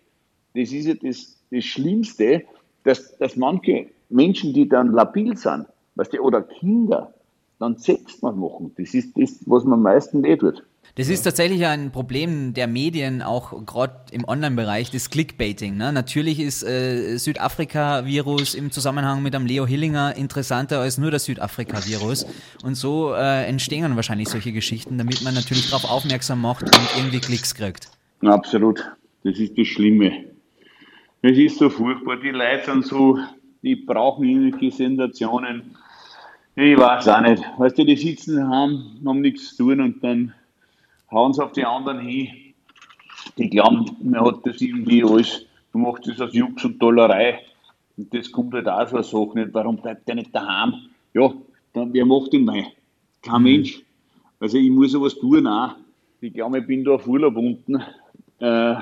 [0.54, 2.44] Das ist ja das, das Schlimmste,
[2.84, 7.12] dass, dass manche Menschen, die dann labil sind, weißt du, oder Kinder,
[7.58, 8.72] dann selbst machen.
[8.76, 10.64] Das ist das, was man am meisten weh tut.
[11.00, 15.78] Das ist tatsächlich ein Problem der Medien, auch gerade im Online-Bereich, das Clickbaiting.
[15.78, 15.94] Ne?
[15.94, 22.26] Natürlich ist äh, Südafrika-Virus im Zusammenhang mit einem Leo Hillinger interessanter als nur das Südafrika-Virus.
[22.64, 27.20] Und so äh, entstehen wahrscheinlich solche Geschichten, damit man natürlich darauf aufmerksam macht und irgendwie
[27.20, 27.88] Klicks kriegt.
[28.20, 28.84] Absolut.
[29.24, 30.26] Das ist das Schlimme.
[31.22, 32.18] Es ist so furchtbar.
[32.18, 33.18] Die Leute sind so,
[33.62, 35.62] die brauchen irgendwelche Sensationen.
[36.56, 37.42] Ich weiß auch nicht.
[37.56, 40.34] Weißt du, die sitzen haben, haben nichts zu tun und dann
[41.10, 42.28] hauen sie auf die anderen hin.
[43.36, 47.40] Die glauben, man hat das irgendwie alles, du machst das aus Jux und Dollerei.
[47.96, 49.54] Und das kommt halt auch so eine Sache nicht.
[49.54, 50.74] Warum bleibt der nicht daheim?
[51.12, 51.32] Ja,
[51.72, 52.66] dann, wer macht den Wein?
[53.22, 53.82] Kein Mensch.
[54.38, 55.74] Also ich muss sowas tun auch.
[56.20, 57.82] Ich glaube, ich bin da auf Urlaub unten.
[58.40, 58.74] Äh,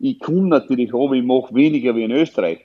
[0.00, 2.64] ich komme natürlich aber ich mache weniger wie in Österreich.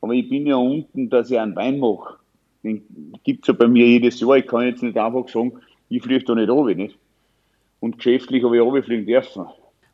[0.00, 2.16] Aber ich bin ja unten, dass ich einen Wein mache.
[2.62, 2.82] Den
[3.22, 4.36] gibt es ja bei mir jedes Jahr.
[4.36, 5.52] Ich kann jetzt nicht einfach sagen,
[5.88, 6.96] ich fliege da nicht runter, nicht?
[7.84, 9.44] Und geschäftlich habe ich runterfliegen dürfen.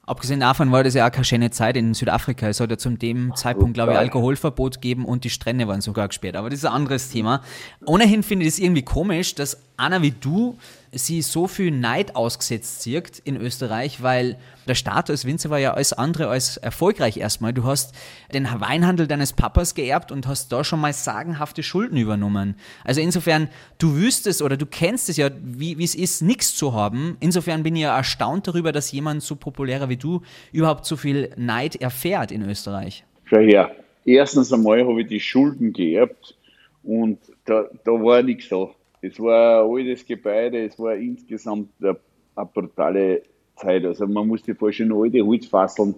[0.07, 2.48] Abgesehen davon war das ja auch keine schöne Zeit in Südafrika.
[2.48, 6.07] Es hat ja zu dem Zeitpunkt, glaube ich, Alkoholverbot gegeben und die Strände waren sogar
[6.07, 6.37] gesperrt.
[6.37, 7.42] Aber das ist ein anderes Thema.
[7.85, 10.56] Ohnehin finde ich es irgendwie komisch, dass einer wie du
[10.92, 15.74] sie so viel Neid ausgesetzt zirkt in Österreich, weil der Start als Winzer war ja
[15.74, 17.52] alles andere als erfolgreich erstmal.
[17.52, 17.94] Du hast
[18.34, 22.56] den Weinhandel deines Papas geerbt und hast da schon mal sagenhafte Schulden übernommen.
[22.84, 27.16] Also insofern, du wüsstest oder du kennst es ja, wie, es ist, nichts zu haben.
[27.20, 31.30] Insofern bin ich ja erstaunt darüber, dass jemand so populärer wie du überhaupt so viel
[31.36, 33.04] Neid erfährt in Österreich.
[33.24, 33.70] Schau her,
[34.04, 36.36] erstens einmal habe ich die Schulden geerbt
[36.82, 38.70] und da, da war nichts da.
[39.02, 41.96] Es war ein altes Gebäude, es war insgesamt eine,
[42.36, 43.22] eine brutale
[43.56, 43.84] Zeit.
[43.84, 45.94] Also man muss sich vorstellen, alte Holzfasseln,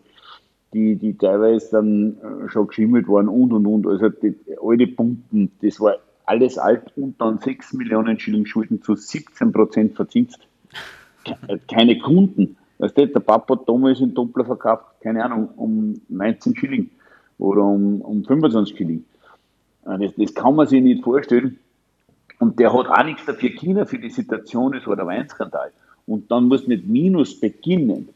[0.73, 3.87] die, die teilweise dann äh, schon geschimmelt waren und und und.
[3.87, 8.95] Also die alte Pumpen, das war alles alt und dann 6 Millionen Schilling Schulden zu
[8.95, 10.39] 17 Prozent verzinst.
[11.69, 12.57] Keine Kunden.
[12.79, 16.91] Weißt du, der Papa damals in Doppler verkauft, keine Ahnung, um 19 Schilling
[17.39, 19.05] oder um, um 25 Schilling.
[19.87, 21.59] Äh, das, das kann man sich nicht vorstellen.
[22.43, 25.71] Und der hat auch nichts dafür China für die Situation, es war der Weinskandal.
[26.09, 28.09] Und dann muss mit Minus beginnen.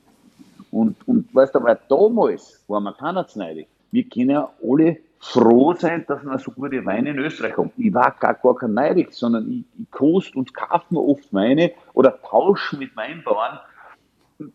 [0.72, 3.68] Und, und weißt du, weil damals war man keiner neidig.
[3.92, 7.70] Wir können ja alle froh sein, dass wir so gute Weine in Österreich haben.
[7.76, 11.70] Ich war gar, gar kein neidig, sondern ich, ich kost und kaufe mir oft Weine
[11.92, 13.60] oder tausche mit Weinbauern,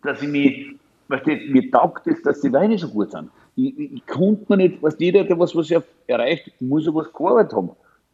[0.02, 0.76] dass ich mich,
[1.08, 3.30] weißt du, mir taugt es, dass die Weine so gut sind.
[3.56, 6.94] Ich, ich, ich konnte mir nicht, was jeder, der was, was er erreicht, muss er
[6.94, 7.70] was gearbeitet haben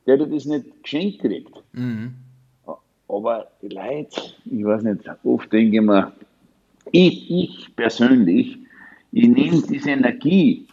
[0.07, 1.51] der hat das nicht geschenkt kriegt.
[1.73, 2.15] Mhm.
[3.09, 6.11] Aber die Leute, ich weiß nicht, oft denke ich mir,
[6.91, 8.57] ich, ich persönlich,
[9.11, 10.67] ich nehme diese Energie,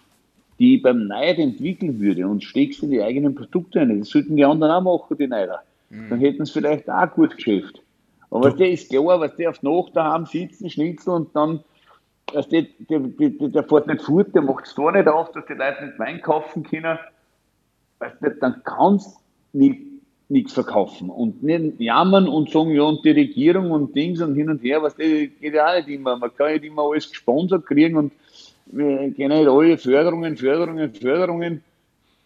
[0.59, 3.99] die ich beim Neid entwickeln würde und stecke sie in die eigenen Produkte ein.
[3.99, 5.63] Das sollten die anderen auch machen, die Neider.
[5.91, 6.11] Mhm.
[6.11, 7.81] Dann hätten sie vielleicht auch gut geschafft.
[8.31, 11.61] Aber der ist klar, was der auf Nacht daheim sitzen, schnitzel und dann,
[12.33, 15.47] was der, der, der, der fährt nicht fort, der macht es da nicht auf, dass
[15.47, 16.99] die Leute nicht Wein kaufen können.
[18.01, 19.24] Weißt du, dann kannst
[19.55, 24.51] nichts verkaufen und nicht jammern und sagen, ja, und die Regierung und Dings und hin
[24.51, 26.17] und her, was das geht ja auch nicht immer.
[26.17, 28.13] Man kann nicht immer alles gesponsert kriegen und
[28.67, 31.63] wir kennen nicht alle Förderungen, Förderungen, Förderungen.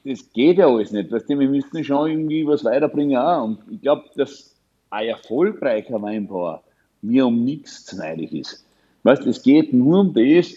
[0.04, 1.10] Das geht ja alles nicht.
[1.10, 3.44] Weißt du, wir müssen schon irgendwie was weiterbringen auch.
[3.44, 4.54] Und ich glaube, dass
[4.90, 6.62] ein erfolgreicher Weinbauer
[7.02, 8.64] mir um nichts neidig ist.
[9.02, 10.54] Weißt es geht nur um das,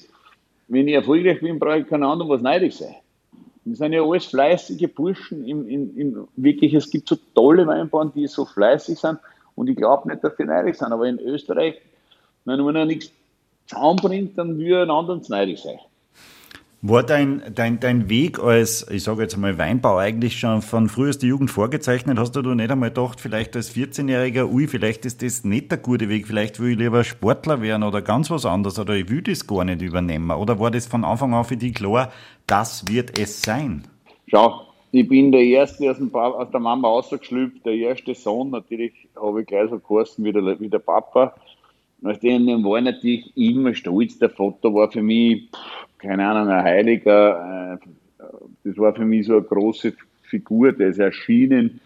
[0.67, 2.95] wenn ich erfolgreich bin, brauche ich keinen anderen was neidig sein.
[3.63, 5.45] Das sind ja alles fleißige Burschen.
[5.45, 9.19] In, in, in, wirklich, es gibt so tolle Weinbauern, die so fleißig sind.
[9.55, 10.91] Und ich glaube nicht, dass die neidig sind.
[10.91, 11.75] Aber in Österreich,
[12.45, 13.11] wenn man nichts
[13.67, 15.79] zusammenbringt, dann würde ein anderer neidig sein.
[16.83, 21.27] War dein, dein, dein Weg als, ich sage jetzt mal, Weinbau eigentlich schon von frühester
[21.27, 22.17] Jugend vorgezeichnet?
[22.17, 25.77] Hast du da nicht einmal gedacht, vielleicht als 14-Jähriger, ui, vielleicht ist das nicht der
[25.77, 29.21] gute Weg, vielleicht will ich lieber Sportler werden oder ganz was anderes oder ich will
[29.21, 30.31] das gar nicht übernehmen?
[30.31, 32.11] Oder war das von Anfang an für dich klar,
[32.47, 33.83] das wird es sein?
[34.25, 38.93] Schau, ich bin der Erste aus, dem aus der Mama rausgeschlüpft, der erste Sohn, natürlich
[39.15, 41.35] habe ich gleich so geheißen wie der, wie der Papa.
[42.03, 44.17] Aus denen war natürlich immer stolz.
[44.17, 45.49] Der Vater war für mich,
[45.99, 47.79] keine Ahnung, ein Heiliger.
[47.79, 48.25] Äh,
[48.63, 51.81] das war für mich so eine große Figur, der ist erschienen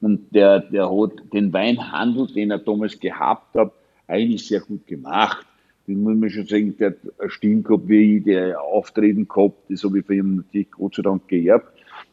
[0.00, 3.72] und der, der hat den Weinhandel, den er damals gehabt hat,
[4.06, 5.46] eigentlich sehr gut gemacht.
[5.86, 9.58] Den muss man schon sagen, der hat eine Stimme gehabt wie ich, der Auftreten gehabt,
[9.68, 11.68] das habe ich von ihm natürlich Gott sei Dank geerbt.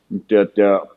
[0.09, 0.87] Und der, der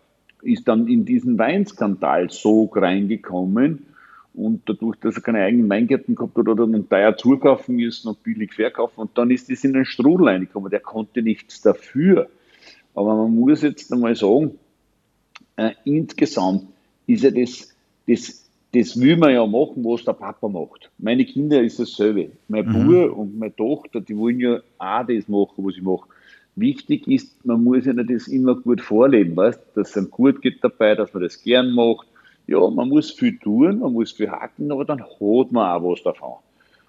[0.42, 3.87] ist dann in diesen Weinskandal so reingekommen,
[4.34, 8.08] und dadurch, dass er keine eigenen Weingärten gehabt hat, hat er dann teuer zukaufen müssen
[8.08, 9.00] und billig verkaufen.
[9.00, 10.70] Und dann ist das in den Strudel reingekommen.
[10.70, 12.28] Der konnte nichts dafür.
[12.94, 14.58] Aber man muss jetzt einmal sagen,
[15.56, 16.66] äh, insgesamt
[17.06, 17.74] ist ja das,
[18.06, 20.90] das, das will man ja machen, was der Papa macht.
[20.98, 22.30] Meine Kinder ist dasselbe.
[22.48, 22.72] Mein mhm.
[22.72, 26.08] Bruder und meine Tochter, die wollen ja auch das machen, was ich mache.
[26.56, 30.62] Wichtig ist, man muss ja das immer gut vorleben, weißt, dass es einem gut geht
[30.62, 32.06] dabei, dass man das gern macht.
[32.50, 36.02] Ja, man muss viel tun, man muss viel hacken, aber dann hat man auch was
[36.02, 36.32] davon.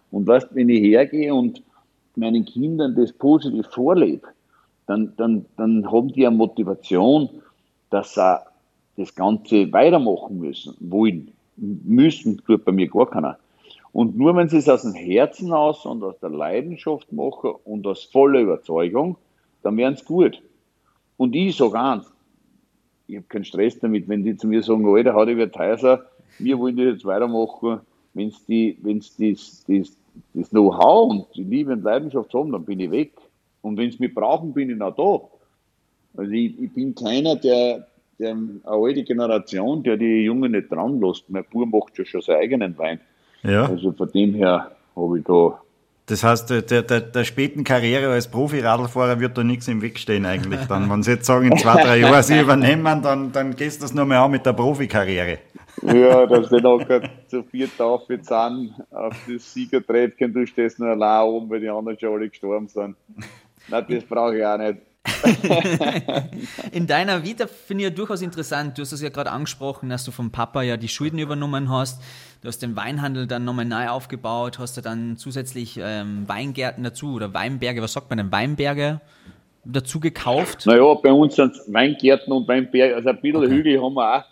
[0.09, 1.61] Und weißt, wenn ich hergehe und
[2.15, 4.27] meinen Kindern das positiv vorlebe,
[4.87, 7.29] dann, dann, dann haben die eine Motivation,
[7.91, 8.39] dass sie
[8.97, 11.29] das Ganze weitermachen müssen, wollen.
[11.57, 13.37] Müssen tut bei mir gar keiner.
[13.91, 17.85] Und nur wenn sie es aus dem Herzen aus und aus der Leidenschaft machen und
[17.85, 19.15] aus voller Überzeugung,
[19.61, 20.41] dann werden sie gut.
[21.17, 22.11] Und ich sage eins,
[23.11, 25.99] ich habe keinen Stress damit, wenn die zu mir sagen, Alter, hat teuer sein,
[26.39, 27.81] wir wollen das jetzt weitermachen,
[28.13, 29.97] wenn es die, wenn's das, das,
[30.33, 33.13] das Know-how und die Liebe und Leidenschaft haben, dann bin ich weg.
[33.61, 36.19] Und wenn sie mich brauchen, bin ich noch da.
[36.19, 40.99] Also ich, ich bin keiner, der, der eine alte Generation, der die Jungen nicht dran
[40.99, 41.29] lässt.
[41.29, 42.99] Mein Bub macht ja schon seinen eigenen Wein.
[43.43, 43.65] Ja.
[43.67, 45.61] Also von dem her habe ich da.
[46.11, 50.25] Das heißt, der, der, der späten Karriere als Profi-Radlfahrer wird da nichts im Weg stehen
[50.25, 50.89] eigentlich dann.
[50.89, 53.93] Wenn sie jetzt sagen, in zwei, drei Jahren sie übernehmen, dann, dann gehst du das
[53.93, 55.39] nur mehr an mit der Profikarriere.
[55.83, 61.49] Ja, dass sie nachher zu viert aufgezogen auf das Siegertreppchen, du stehst nur allein oben,
[61.49, 62.97] weil die anderen schon alle gestorben sind.
[63.69, 64.79] Nein, das brauche ich auch nicht.
[66.71, 68.77] In deiner Vita finde ich ja durchaus interessant.
[68.77, 72.01] Du hast es ja gerade angesprochen, dass du vom Papa ja die Schulden übernommen hast.
[72.41, 77.13] Du hast den Weinhandel dann nochmal neu aufgebaut, hast du dann zusätzlich ähm, Weingärten dazu
[77.13, 79.01] oder Weinberge, was sagt man denn, Weinberge
[79.63, 80.65] dazu gekauft?
[80.65, 83.49] Naja, bei uns sind Weingärten und Weinberge, also ein bisschen okay.
[83.49, 84.23] Hügel haben wir auch.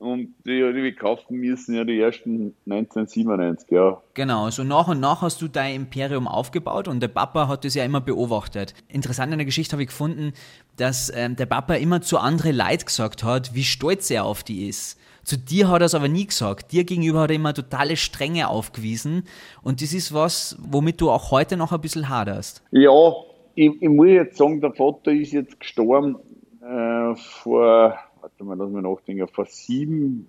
[0.00, 4.00] Und die, die wir kaufen müssen, ja die ersten 1997, ja.
[4.14, 7.74] Genau, so nach und nach hast du dein Imperium aufgebaut und der Papa hat das
[7.74, 8.72] ja immer beobachtet.
[8.88, 10.32] Interessant in der Geschichte habe ich gefunden,
[10.78, 14.68] dass ähm, der Papa immer zu anderen Leid gesagt hat, wie stolz er auf die
[14.68, 14.98] ist.
[15.22, 16.72] Zu dir hat er es aber nie gesagt.
[16.72, 19.24] Dir gegenüber hat er immer totale Strenge aufgewiesen.
[19.62, 22.64] Und das ist was, womit du auch heute noch ein bisschen haderst.
[22.70, 23.12] Ja,
[23.54, 26.16] ich, ich muss jetzt sagen, der Vater ist jetzt gestorben
[26.62, 30.26] äh, vor warte mal, lass mich nachdenken, vor sieben,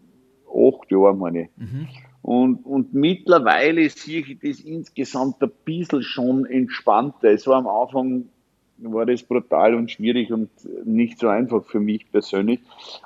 [0.47, 1.49] acht Jahren, meine ich.
[1.57, 1.87] Mhm.
[2.21, 7.29] Und, und mittlerweile sehe ich das insgesamt ein bisschen schon entspannter.
[7.29, 8.25] Es war am Anfang
[8.83, 10.49] war das brutal und schwierig und
[10.85, 12.59] nicht so einfach für mich persönlich.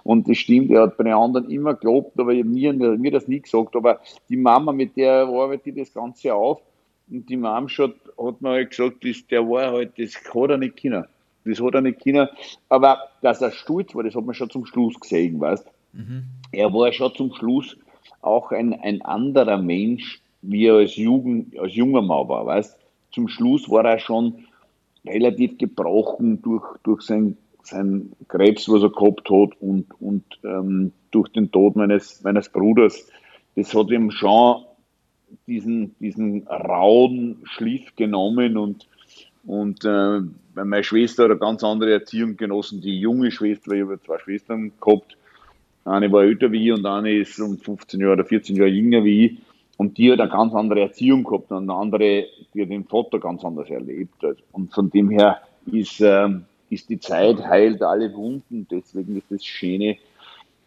[0.03, 3.41] Und das stimmt, er hat bei den anderen immer geglaubt, aber mir, mir das nie
[3.41, 3.75] gesagt.
[3.75, 6.61] Aber die Mama, mit der arbeitet ich das Ganze auf,
[7.09, 10.57] und die Mama schon, hat mir halt gesagt, das, der war halt, das hat er
[10.57, 11.05] nicht können.
[11.45, 12.27] Das hat er nicht können.
[12.69, 16.23] Aber dass er stolz war, das hat man schon zum Schluss gesehen, weißt mhm.
[16.51, 17.77] Er war schon zum Schluss
[18.21, 22.77] auch ein, ein anderer Mensch, wie er als, Jugend, als junger Mann war, weißt
[23.11, 24.45] Zum Schluss war er schon
[25.05, 31.29] relativ gebrochen durch, durch sein, sein Krebs, was er gehabt hat und, und ähm, durch
[31.29, 33.07] den Tod meines, meines Bruders.
[33.55, 34.65] Das hat ihm schon
[35.47, 38.87] diesen, diesen rauen Schliff genommen und
[39.45, 40.21] und äh,
[40.55, 42.81] meine Schwester hat eine ganz andere Erziehung genossen.
[42.81, 45.17] Die junge Schwester, ich habe zwei Schwestern gehabt.
[45.83, 49.03] Eine war älter wie ich und eine ist um 15 Jahre oder 14 Jahre jünger
[49.03, 49.37] wie ich.
[49.77, 53.19] Und die hat eine ganz andere Erziehung gehabt und eine andere, die hat den Vater
[53.19, 54.15] ganz anders erlebt.
[54.51, 56.29] Und von dem her ist, äh,
[56.69, 58.67] ist die Zeit heilt alle Wunden.
[58.71, 59.97] Deswegen ist das Schöne,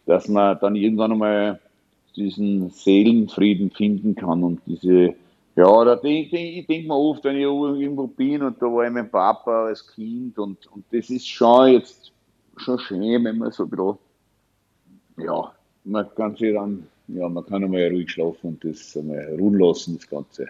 [0.05, 1.59] dass man dann irgendwann einmal
[2.15, 5.15] diesen Seelenfrieden finden kann und diese
[5.59, 8.85] ja, da denk, denk, ich denke mir oft, wenn ich irgendwo bin und da war
[8.85, 12.13] ich mein Papa als Kind und, und das ist schon jetzt
[12.55, 13.97] schon schön, wenn man so ein
[15.21, 19.59] ja, man kann sich dann, ja, man kann einmal ruhig schlafen und das einmal ruhen
[19.59, 20.47] lassen, das Ganze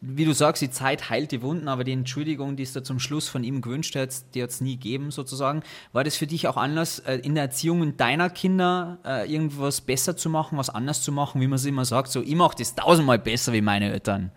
[0.00, 2.98] wie du sagst, die Zeit heilt die Wunden, aber die Entschuldigung, die es da zum
[2.98, 5.62] Schluss von ihm gewünscht hat, die hat es nie gegeben sozusagen.
[5.92, 10.16] War das für dich auch Anlass, äh, in der Erziehung deiner Kinder äh, irgendwas besser
[10.16, 12.74] zu machen, was anders zu machen, wie man es immer sagt, so ich mache das
[12.74, 14.30] tausendmal besser wie meine Eltern?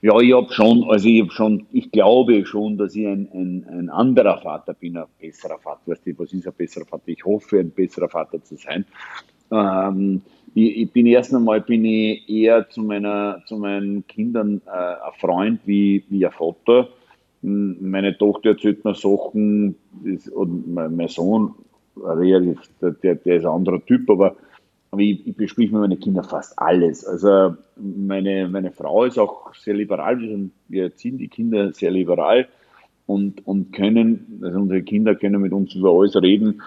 [0.00, 3.66] Ja, ich habe schon, also ich habe schon, ich glaube schon, dass ich ein, ein,
[3.68, 5.80] ein anderer Vater bin, ein besserer Vater.
[5.86, 7.08] Weißt du, was ist ein besserer Vater?
[7.08, 8.84] Ich hoffe, ein besserer Vater zu sein.
[9.50, 10.22] Ähm,
[10.54, 15.12] ich, ich, bin erst einmal bin ich eher zu meiner zu meinen Kindern äh, ein
[15.20, 16.88] Freund wie, wie ein Vater.
[17.42, 21.54] Meine Tochter erzählt mir Sachen, ist, und mein, mein Sohn,
[21.96, 24.36] der, der, ist ein anderer Typ, aber,
[24.90, 27.04] aber ich, ich bespreche mit meinen Kindern fast alles.
[27.04, 30.18] Also meine, meine Frau ist auch sehr liberal,
[30.68, 32.48] wir erziehen die Kinder sehr liberal
[33.06, 36.62] und, und können, also unsere Kinder können mit uns über alles reden.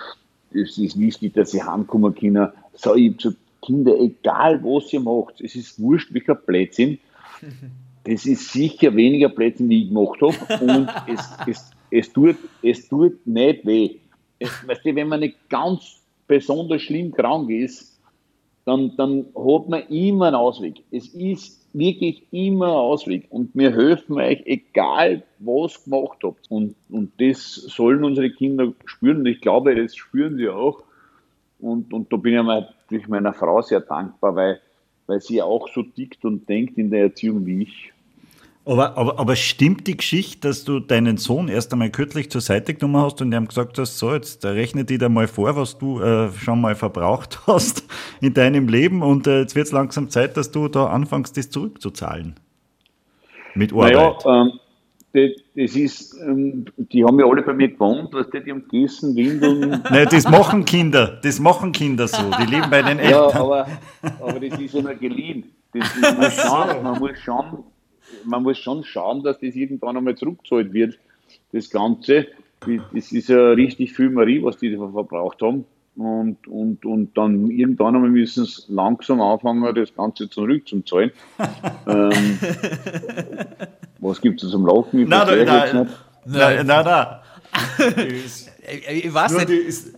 [0.52, 2.50] Es ist wichtig, dass sie heimkommen können.
[2.74, 3.34] So, ich zu
[3.68, 7.00] Kinder, egal was ihr macht, es ist wurscht, welcher Blödsinn,
[8.06, 12.88] das ist sicher weniger Blödsinn, wie ich gemacht habe und es, es, es, tut, es
[12.88, 13.98] tut nicht weh.
[14.40, 18.00] Es, weißt du, wenn man nicht ganz besonders schlimm krank ist,
[18.66, 20.84] dann, dann hat man immer einen Ausweg.
[20.92, 23.26] Es ist wirklich immer ein Ausweg.
[23.30, 26.50] Und wir helfen euch, egal was gemacht habt.
[26.50, 29.20] Und, und das sollen unsere Kinder spüren.
[29.20, 30.84] Und ich glaube, das spüren sie auch.
[31.60, 34.62] Und, und da bin ich natürlich meiner Frau sehr dankbar, weil,
[35.08, 37.94] weil sie auch so tickt und denkt in der Erziehung wie ich.
[38.68, 42.74] Aber, aber, aber stimmt die Geschichte, dass du deinen Sohn erst einmal kürzlich zur Seite
[42.74, 46.02] genommen hast und ihm gesagt hast, so, jetzt rechne dir da mal vor, was du
[46.02, 47.86] äh, schon mal verbraucht hast
[48.20, 51.50] in deinem Leben und äh, jetzt wird es langsam Zeit, dass du da anfängst, das
[51.50, 52.36] zurückzuzahlen?
[53.56, 53.94] Mit Arbeit.
[53.94, 54.60] Naja, ähm,
[55.56, 59.16] das, ist, ähm, die haben ja alle bei mir gewohnt, was die, die haben gegessen,
[59.16, 59.82] Windeln.
[59.90, 63.30] Nein, das machen Kinder, das machen Kinder so, die leben bei den Eltern.
[63.32, 63.68] Ja, aber,
[64.20, 65.46] aber das ist ja nur geliehen.
[65.74, 67.64] Das, man, muss schon, man muss schon
[68.24, 70.98] man muss schon schauen, dass das irgendwann einmal zurückgezahlt wird,
[71.52, 72.28] das Ganze.
[72.94, 75.66] Das ist ja richtig viel Marie, was die verbraucht haben.
[75.98, 81.12] Und, und, und dann irgendwann einmal müssen sie langsam anfangen, das Ganze zurückzuzahlen.
[81.88, 82.40] ähm,
[84.00, 85.00] was gibt es zum Lachen?
[85.00, 85.90] Ich nein, nein, nein,
[86.26, 87.08] nein, nein, nein.
[88.94, 89.98] Ich weiß nicht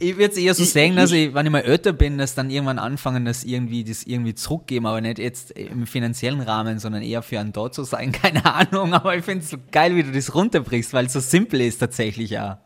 [0.00, 2.34] ich würde es eher so ich, sagen, dass ich, wenn ich mal älter bin, dass
[2.34, 7.02] dann irgendwann anfangen, das irgendwie, das irgendwie zurückgeben, aber nicht jetzt im finanziellen Rahmen, sondern
[7.02, 10.02] eher für einen dort zu sein, keine Ahnung, aber ich finde es so geil, wie
[10.02, 12.60] du das runterbrichst, weil es so simpel ist tatsächlich ja.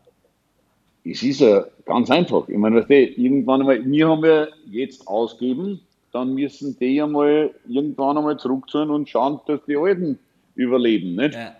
[1.05, 2.47] Es ist ja ganz einfach.
[2.47, 8.17] Ich meine, irgendwann einmal, wir haben ja jetzt ausgeben, dann müssen die ja mal irgendwann
[8.17, 10.19] einmal zurückzahlen und schauen, dass die Alten
[10.55, 11.33] überleben, nicht?
[11.33, 11.55] Ja.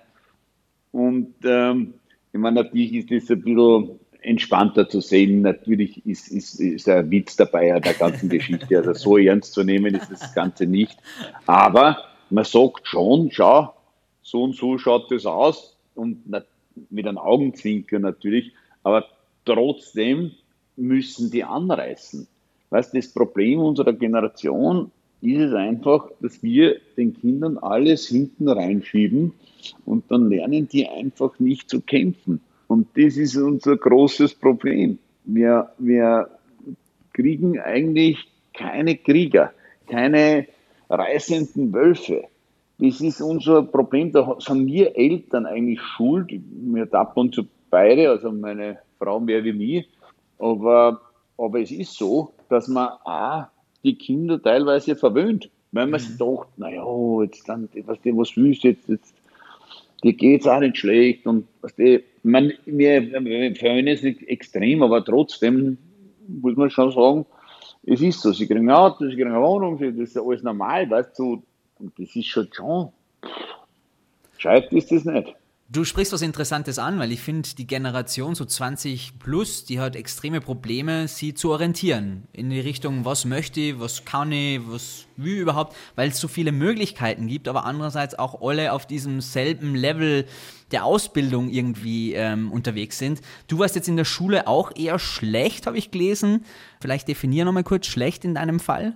[0.92, 1.96] Und ähm,
[2.32, 5.42] ich meine, natürlich ist das ein bisschen entspannter zu sehen.
[5.42, 8.78] Natürlich ist, ist, ist ein Witz dabei an der ganzen Geschichte.
[8.78, 10.98] Also so ernst zu nehmen ist das Ganze nicht.
[11.46, 11.98] Aber
[12.30, 13.74] man sagt schon, schau,
[14.22, 16.24] so und so schaut das aus und
[16.90, 18.54] mit einem Augenzwinker natürlich.
[18.84, 19.06] Aber
[19.46, 20.32] trotzdem
[20.76, 22.28] müssen die anreißen.
[22.70, 29.34] Weißt, das Problem unserer Generation ist es einfach, dass wir den Kindern alles hinten reinschieben
[29.86, 32.42] und dann lernen die einfach nicht zu kämpfen.
[32.68, 34.98] Und das ist unser großes Problem.
[35.24, 36.30] Wir, wir
[37.14, 38.18] kriegen eigentlich
[38.54, 39.54] keine Krieger,
[39.88, 40.48] keine
[40.90, 42.24] reißenden Wölfe.
[42.80, 44.12] Das ist unser Problem.
[44.12, 46.32] Da sind wir Eltern eigentlich schuld.
[46.32, 49.90] Wir tappen uns beide, also meine Frau mehr wie mich.
[50.40, 51.02] Aber,
[51.38, 53.46] aber es ist so, dass man auch
[53.84, 55.50] die Kinder teilweise verwöhnt.
[55.72, 56.06] Weil man mhm.
[56.06, 56.86] sich dacht, naja,
[57.24, 59.14] jetzt dann, was, was willst du jetzt, jetzt
[60.04, 64.22] dir geht es auch nicht schlecht und was die, man, wir, wir freuen es nicht
[64.28, 65.78] extrem, aber trotzdem
[66.28, 67.26] muss man schon sagen,
[67.86, 70.90] es ist so, sie kriegen ein Auto, sie kriegen eine Wohnung, das ist alles normal,
[70.90, 71.44] weißt du,
[71.80, 72.90] und das ist schon schon,
[74.36, 75.36] gescheit ist das nicht.
[75.70, 79.96] Du sprichst was Interessantes an, weil ich finde, die Generation so 20 plus, die hat
[79.96, 82.28] extreme Probleme, sie zu orientieren.
[82.34, 86.28] In die Richtung, was möchte ich, was kann ich, was ich überhaupt, weil es so
[86.28, 90.26] viele Möglichkeiten gibt, aber andererseits auch alle auf diesem selben Level
[90.72, 93.22] der Ausbildung irgendwie ähm, unterwegs sind.
[93.48, 96.46] Du warst jetzt in der Schule auch eher schlecht, habe ich gelesen.
[96.82, 98.96] Vielleicht definier nochmal kurz schlecht in deinem Fall.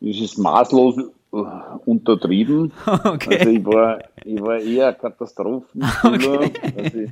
[0.00, 0.96] Das ist maßlos
[1.30, 2.72] untertrieben.
[2.86, 3.38] Okay.
[3.38, 5.90] Also ich war, ich war eher Katastrophenschüler.
[6.04, 6.52] Okay.
[6.76, 7.10] Also ich,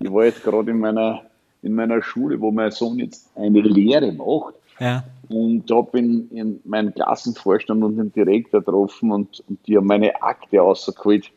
[0.00, 1.22] ich, war jetzt gerade in meiner,
[1.62, 4.54] in meiner Schule, wo mein Sohn jetzt eine Lehre macht.
[4.78, 5.04] Ja.
[5.28, 10.22] Und habe in, in meinen Klassenvorstand und den Direktor getroffen und, und die haben meine
[10.22, 11.30] Akte rausgeholt.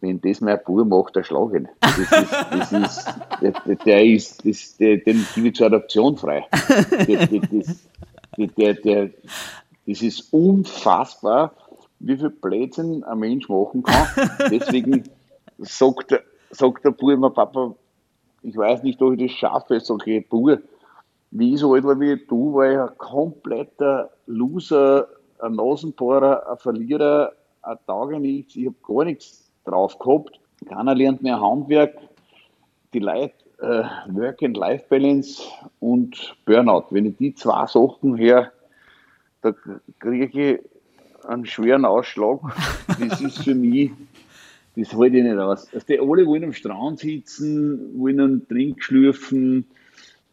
[0.00, 1.68] Wenn das mein Bub macht, der schlagen.
[1.80, 6.46] Das ist, das ist, der, der ist, das, der, den gebe ich zur Adoption frei.
[7.06, 7.26] Der,
[8.56, 9.10] der, der,
[9.90, 11.52] das ist unfassbar,
[11.98, 14.06] wie viel Blödsinn ein Mensch machen kann.
[14.50, 15.02] Deswegen
[15.58, 17.74] sagt der, sagt der Bub immer, Papa,
[18.42, 19.76] ich weiß nicht, ob ich das schaffe,
[20.06, 20.60] ich, Bub,
[21.32, 25.08] wie so alt wie du, war ich ein kompletter Loser,
[25.40, 30.38] ein Nasenbohrer, ein Verlierer, ein Tage nichts, ich habe gar nichts drauf gehabt.
[30.68, 31.96] Keiner lernt mehr Handwerk.
[32.92, 35.42] Die Leute, äh, Work-and-Life-Balance
[35.80, 36.86] und Burnout.
[36.90, 38.52] Wenn ich die zwei Sachen her
[39.42, 39.54] da
[39.98, 40.60] kriege ich
[41.26, 42.40] einen schweren Ausschlag.
[42.98, 43.90] Das ist für mich,
[44.76, 45.72] das halte ich nicht aus.
[45.72, 49.66] Also die alle wollen am Strand sitzen, wollen einen Trink schlürfen,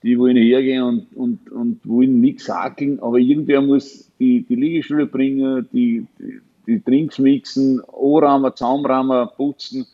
[0.03, 5.07] die wollen hergehen und, und, und wollen nichts hakeln, aber irgendwer muss die, die Liegestühle
[5.07, 9.87] bringen, die, die, die Trinks mixen, Ohrrahmen, Zaumrahmen putzen.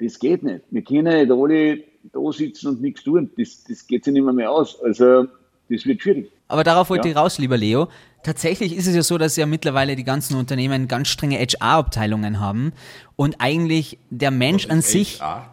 [0.00, 0.64] Das geht nicht.
[0.70, 1.78] Wir können nicht alle
[2.12, 3.30] da sitzen und nichts tun.
[3.38, 4.80] Das, das geht sich nicht mehr, mehr aus.
[4.82, 5.26] Also,
[5.70, 6.30] das wird schwierig.
[6.48, 7.12] Aber darauf wollte ja.
[7.12, 7.88] ich raus, lieber Leo.
[8.24, 12.72] Tatsächlich ist es ja so, dass ja mittlerweile die ganzen Unternehmen ganz strenge HR-Abteilungen haben
[13.16, 15.20] und eigentlich der Mensch an sich.
[15.20, 15.50] HR?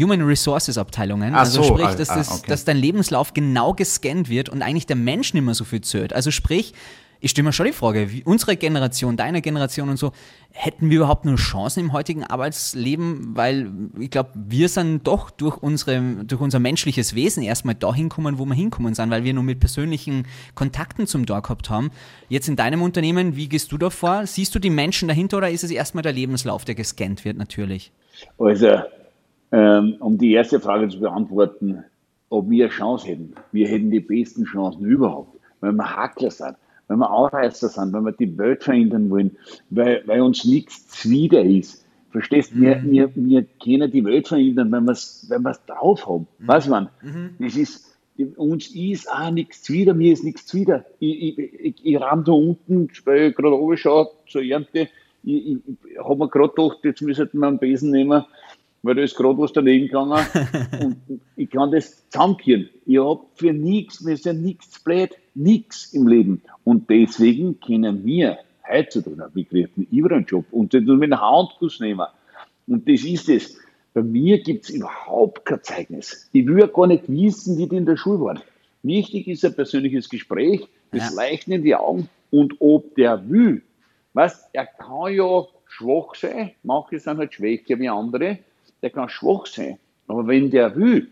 [0.00, 1.34] Human Resources Abteilungen.
[1.34, 2.46] Ach also so, sprich, ah, dass, ah, das, okay.
[2.48, 6.12] dass dein Lebenslauf genau gescannt wird und eigentlich der Mensch nicht mehr so viel zählt.
[6.12, 6.74] Also sprich,
[7.24, 10.12] ich stelle mir schon die Frage, wie unsere Generation, deine Generation und so,
[10.50, 13.34] hätten wir überhaupt nur Chancen im heutigen Arbeitsleben?
[13.34, 18.38] Weil ich glaube, wir sind doch durch, unsere, durch unser menschliches Wesen erstmal dahin kommen,
[18.38, 21.92] wo wir hinkommen sind, weil wir nur mit persönlichen Kontakten zum Tor gehabt haben.
[22.28, 24.26] Jetzt in deinem Unternehmen, wie gehst du da vor?
[24.26, 27.90] Siehst du die Menschen dahinter oder ist es erstmal der Lebenslauf, der gescannt wird natürlich?
[28.38, 28.82] Also,
[29.50, 31.84] ähm, um die erste Frage zu beantworten,
[32.28, 33.32] ob wir Chance hätten.
[33.50, 36.56] Wir hätten die besten Chancen überhaupt, wenn wir Hackler sind,
[36.88, 39.36] wenn wir Ausreißer sind, wenn wir die Welt verändern wollen,
[39.70, 41.84] weil, weil uns nichts zuwider ist.
[42.10, 42.60] Verstehst du?
[42.60, 46.28] Wir, wir, wir können die Welt verändern, wenn wir es wenn wir's drauf haben.
[46.38, 46.88] Weißt du, man?
[47.40, 47.98] Das ist,
[48.36, 50.84] uns ist auch nichts zuwider, mir ist nichts zuwider.
[51.00, 54.88] Ich, ich, ich, ich rahm da unten, weil ich gerade oben schaue zur Ernte,
[55.24, 55.58] ich, ich,
[55.90, 58.24] ich habe mir gerade gedacht, jetzt müssen wir einen Besen nehmen,
[58.82, 60.24] weil da ist gerade was daneben gegangen
[61.08, 62.68] und ich kann das zusammenkehren.
[62.86, 66.42] Ich habe für nichts, mir ist ja nichts blöd, nichts im Leben.
[66.64, 71.80] Und deswegen können wir heutzutage, wir kriegen überall einen Job und den mit einem Handkuss
[71.80, 72.06] nehmen.
[72.66, 73.58] Und das ist es.
[73.92, 76.28] Bei mir gibt es überhaupt kein Zeugnis.
[76.32, 78.40] Ich will ja gar nicht wissen, wie die in der Schule waren.
[78.82, 81.16] Wichtig ist ein persönliches Gespräch, das Ja.
[81.16, 83.62] Leichten in die Augen und ob der will.
[84.14, 88.38] Weißt, er kann ja schwach sein, manche sind halt schwächer wie andere,
[88.82, 89.78] der kann schwach sein.
[90.06, 91.08] Aber wenn der will,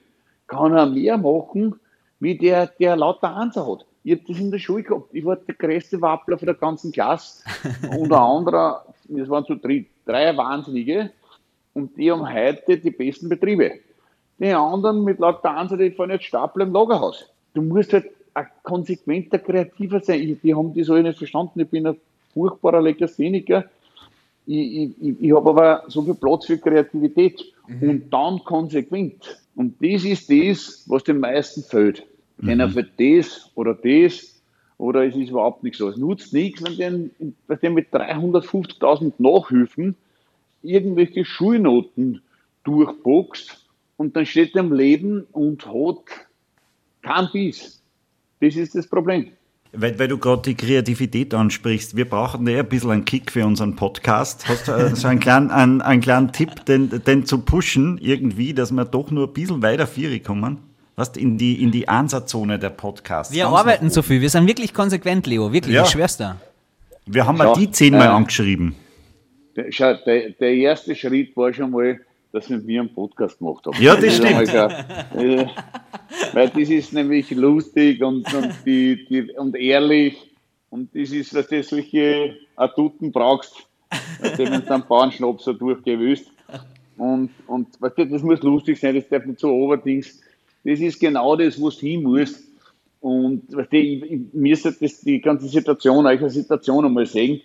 [0.47, 1.77] kann er mehr machen,
[2.21, 3.87] wie der, der lauter Einser hat.
[4.05, 5.11] Ich habe das in der Schule gehabt.
[5.13, 7.45] Ich war der größte Wappler von der ganzen Klasse.
[7.97, 8.75] Unter anderem,
[9.09, 11.11] das waren so drei, drei Wahnsinnige,
[11.75, 13.73] und die haben heute die besten Betriebe.
[14.39, 17.27] Die anderen mit lauter Einser, die fahren jetzt Stapel im Lagerhaus.
[17.55, 20.39] Du musst halt ein konsequenter Kreativer sein.
[20.43, 21.61] Die haben das alle nicht verstanden.
[21.61, 21.97] Ich bin ein
[22.35, 23.65] furchtbarer Legastheniker.
[24.47, 27.41] Ich, ich, ich, habe aber so viel Platz für Kreativität
[27.81, 29.39] und dann konsequent.
[29.55, 32.05] Und das ist das, was den meisten fehlt.
[32.41, 34.43] Einer für das oder das
[34.79, 35.89] oder es ist überhaupt nichts so.
[35.89, 39.95] Es nutzt nichts, wenn den, wenn der mit 350.000 Nachhilfen
[40.63, 42.23] irgendwelche Schulnoten
[42.65, 43.67] durchboxt
[43.97, 46.29] und dann steht er im Leben und hat
[47.03, 47.81] kein Biss.
[48.41, 49.29] Das ist das Problem.
[49.75, 53.47] Weil, weil du gerade die Kreativität ansprichst, wir brauchen ja ein bisschen einen Kick für
[53.47, 54.47] unseren Podcast.
[54.47, 58.53] Hast du äh, so einen kleinen, einen, einen kleinen Tipp, den, den zu pushen, irgendwie,
[58.53, 60.59] dass wir doch nur ein bisschen weiter Viere kommen?
[60.95, 63.33] Was in die, in die Einsatzzone der Podcasts.
[63.35, 65.85] Wir Ganz arbeiten so viel, wir sind wirklich konsequent, Leo, wirklich, Ja.
[65.85, 66.37] ich schwör's da.
[67.07, 68.75] Wir haben Ja, mal die zehnmal äh, angeschrieben.
[69.57, 71.99] Der, schau, der, der erste Schritt war schon mal,
[72.33, 73.77] dass wir mir einen Podcast gemacht haben.
[73.83, 74.49] Ja, das ist stimmt.
[74.49, 74.71] klar.
[75.17, 75.47] Äh,
[76.33, 80.31] Weil das ist nämlich lustig und, und, die, die, und ehrlich.
[80.71, 83.55] Und das ist, dass du solche Atuten brauchst,
[84.21, 86.27] dass du mit einem Bauernschnaps so durchgewüsst.
[86.97, 90.21] Und, und weißt du, das muss lustig sein, das darf nicht so oberdings.
[90.65, 92.41] Das ist genau das, wo du hin musst.
[93.01, 97.41] Und weißt du, ich, ich, mir ist das die ganze Situation, eine Situation einmal sehen.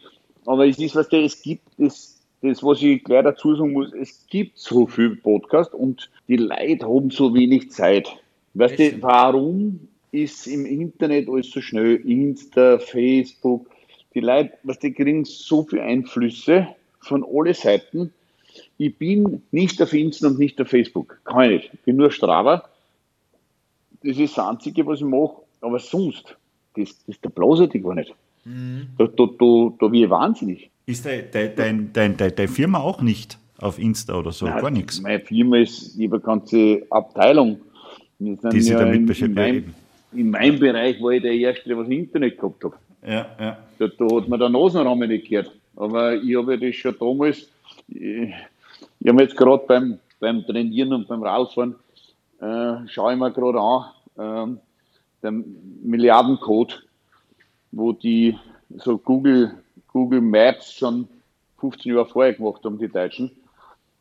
[0.46, 3.92] Aber es ist, was der, es gibt das, das, was ich gleich dazu sagen muss,
[3.94, 8.08] es gibt so viel Podcast und die Leute haben so wenig Zeit.
[8.54, 11.96] Weißt du, warum ist im Internet alles so schnell?
[11.96, 13.70] Insta, Facebook,
[14.14, 16.68] die Leute, was die kriegen so viele Einflüsse
[17.02, 18.14] von alle Seiten.
[18.78, 21.20] Ich bin nicht auf Insta und nicht auf Facebook.
[21.24, 21.74] Kann ich nicht.
[21.74, 22.64] Ich bin nur Strava.
[24.04, 25.36] Das ist das Einzige, was ich mache.
[25.62, 26.36] Aber sonst,
[26.76, 28.14] das, das der blase ich gar nicht.
[28.98, 30.70] Da, da, da, da bin ich wahnsinnig.
[30.86, 34.46] Ist de, de, dein, dein, dein, deine Firma auch nicht auf Insta oder so?
[34.46, 35.02] Nein, Gar nichts.
[35.02, 37.60] Meine Firma ist, habe eine ganze Abteilung.
[38.20, 39.74] Wir sind Die sich damit in, in, meinem,
[40.14, 42.74] in meinem Bereich war ich der Erste, was Internet gehabt hat.
[43.06, 43.58] Ja, ja.
[43.80, 45.52] Da, da hat mir der Nasenrahmen nicht gehört.
[45.76, 47.50] Aber ich habe ja das schon damals,
[47.90, 48.34] ich,
[49.00, 51.76] ich habe jetzt gerade beim, beim Trainieren und beim Radfahren,
[52.42, 53.86] äh, schaue ich mir gerade an,
[54.18, 54.60] ähm,
[55.24, 56.84] den Milliardencode,
[57.72, 58.38] wo die
[58.78, 59.56] so Google,
[59.88, 61.08] Google Maps schon
[61.60, 63.32] 15 Jahre vorher gemacht haben, die Deutschen.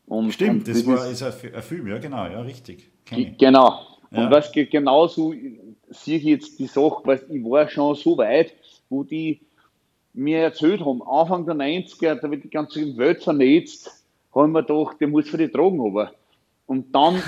[0.07, 2.91] Und, Stimmt, und das, war ist- ist ein, Fi- ein Film, ja genau, ja richtig.
[3.39, 3.81] Genau.
[4.11, 4.25] Ja.
[4.25, 5.35] Und was ge- genauso
[5.91, 8.53] sehe ich jetzt die Sache, weil ich war schon so weit,
[8.89, 9.41] wo die
[10.15, 14.97] mir erzählt haben, Anfang der 90er, da wird die ganze Welt vernetzt, haben wir gedacht,
[15.01, 16.09] der muss für die Drogen haben.
[16.67, 17.23] Und dann,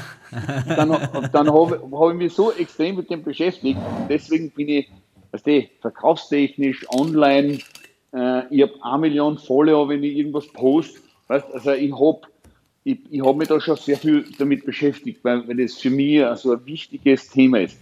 [0.67, 0.91] dann,
[1.33, 3.79] dann habe hab ich mich so extrem mit dem beschäftigt.
[4.09, 4.91] Deswegen bin ich,
[5.31, 7.59] weißt du, verkaufstechnisch, online,
[8.13, 10.99] äh, ich habe eine Million Follower, wenn ich irgendwas post.
[11.29, 12.23] Weißt, also ich habe
[12.85, 16.25] ich, ich habe mich da schon sehr viel damit beschäftigt, weil, weil das für mich
[16.25, 17.79] also ein wichtiges Thema ist.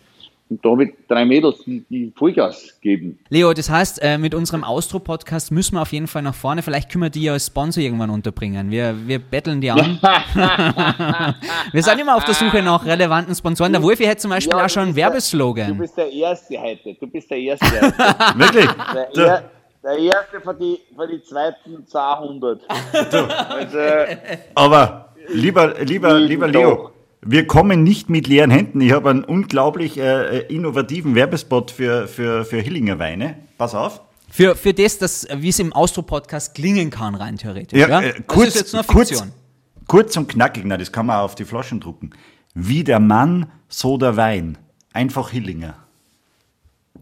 [0.49, 3.19] Und da habe ich drei Mädels, die, die Vollgas geben.
[3.31, 6.63] Leo, das heißt, äh, mit unserem Austro-Podcast müssen wir auf jeden Fall nach vorne.
[6.63, 8.71] Vielleicht können wir die ja als Sponsor irgendwann unterbringen.
[8.71, 9.99] Wir, wir betteln die an.
[11.73, 13.73] wir sind immer auf der Suche nach relevanten Sponsoren.
[13.73, 15.69] Der Wolfi hätte zum Beispiel Ja, auch schon einen der- Werbeslogan.
[15.69, 16.95] Du bist der Erste heute.
[16.95, 17.95] Du bist der Erste heute.
[18.39, 18.69] Wirklich?
[19.17, 19.51] Der, er,
[19.83, 22.61] der Erste von die, von die zweiten 200.
[22.93, 23.19] Also,
[24.55, 26.91] Aber lieber, lieber, lieber Leo.
[27.23, 28.81] Wir kommen nicht mit leeren Händen.
[28.81, 33.37] Ich habe einen unglaublich äh, innovativen Werbespot für, für, für Hillinger Weine.
[33.59, 34.01] Pass auf.
[34.29, 37.79] Für, für das, das wie es im Austro-Podcast klingen kann, rein theoretisch.
[37.79, 39.33] Ja, äh, das kurz, ist jetzt nur kurz, Fiktion.
[39.87, 42.11] kurz und knackig, na, das kann man auch auf die Flaschen drucken.
[42.55, 44.59] Wie der Mann, so der Wein.
[44.93, 45.75] Einfach Hillinger.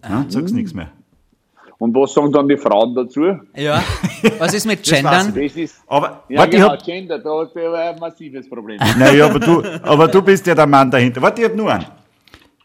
[0.02, 0.54] Ja, sag's Ah.
[0.54, 0.90] nichts mehr.
[1.78, 3.38] Und was sagen dann die Frauen dazu?
[3.56, 3.82] Ja.
[4.38, 4.82] Was ist mit.
[4.82, 5.34] Gendern?
[5.34, 8.48] Das ist, Aber, ja, warte, genau, ich hab, Gender, da hast du aber ein massives
[8.48, 8.78] Problem.
[8.98, 11.20] naja, aber du, aber du bist ja der Mann dahinter.
[11.20, 11.86] Warte, ich hab nur einen.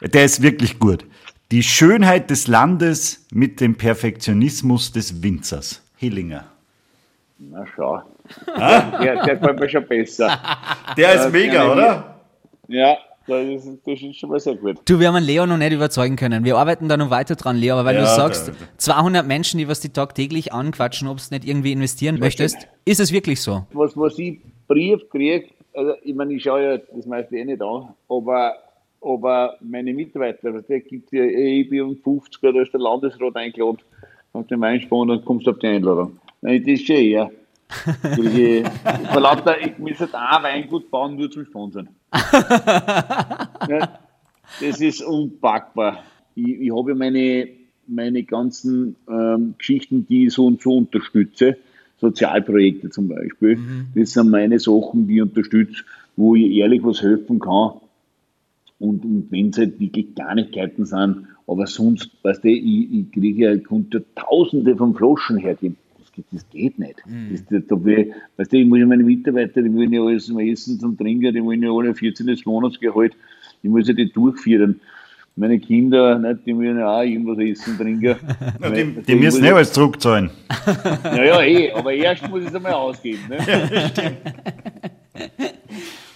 [0.02, 1.06] Der ist wirklich gut.
[1.52, 5.82] Die Schönheit des Landes mit dem Perfektionismus des Winzers.
[5.98, 6.46] Hillinger.
[7.40, 8.02] Na schau.
[8.58, 10.40] Der, der gefällt mir schon besser.
[10.96, 12.20] Der ist mega, oder?
[12.68, 12.98] Ja,
[13.30, 14.78] das ist, das ist schon mal sehr gut.
[14.86, 16.44] Du, wir haben Leo noch nicht überzeugen können.
[16.44, 17.76] Wir arbeiten da noch weiter dran, Leo.
[17.76, 21.24] Aber weil Ja, du sagst, da- 200 Menschen, die was die tagtäglich anquatschen, ob du
[21.32, 23.66] nicht irgendwie investieren möchtest, ist es wirklich so?
[23.74, 27.62] Was, was ich Brief kriege, also ich meine, ich schaue ja das meiste eh nicht
[27.62, 28.54] an, aber,
[29.02, 33.36] aber meine Mitarbeiter, der gibt ja, eh, ich bin um 50, da ist der Landesrat
[33.36, 33.80] eingeladen
[34.34, 36.20] auf den Weinspann, dann kommst du auf die Einladung.
[36.42, 37.32] Nein, das ist schon eher.
[38.18, 38.64] Ich,
[39.12, 41.90] vor lauter, ich muss halt auch ein Weingut bauen, nur zum Sponsern.
[42.14, 44.00] ja,
[44.60, 46.04] das ist unpackbar.
[46.36, 47.48] Ich, ich habe ja meine,
[47.88, 51.58] meine ganzen ähm, Geschichten, die ich so und so unterstütze,
[52.00, 53.60] Sozialprojekte zum Beispiel,
[53.94, 55.84] das sind meine Sachen, die ich unterstütze,
[56.16, 57.74] wo ich ehrlich was helfen kann.
[58.80, 63.44] Und, und wenn es halt wirklich Kleinigkeiten sind, aber sonst, weißt du, ich, ich kriege
[63.44, 65.76] ja, ich konnte tausende von Flaschen hergeben.
[66.32, 67.04] Das geht, das geht nicht.
[67.50, 70.40] Das, da will, weißt du, ich muss ja meine Mitarbeiter, die wollen ja alles zum
[70.40, 72.42] Essen, zum Trinken, die wollen ja alle 14.
[72.46, 73.16] Monatsgehalt.
[73.62, 74.80] Ich muss ja die durchführen.
[75.36, 78.16] Meine Kinder, nicht, die müssen ja auch irgendwas essen, trinken.
[78.62, 80.32] Ja, die, die müssen eh alles zurückzahlen.
[81.04, 83.22] Naja, eh, aber erst muss ich es einmal ausgeben.
[83.30, 83.38] Ne?
[85.14, 85.52] Weil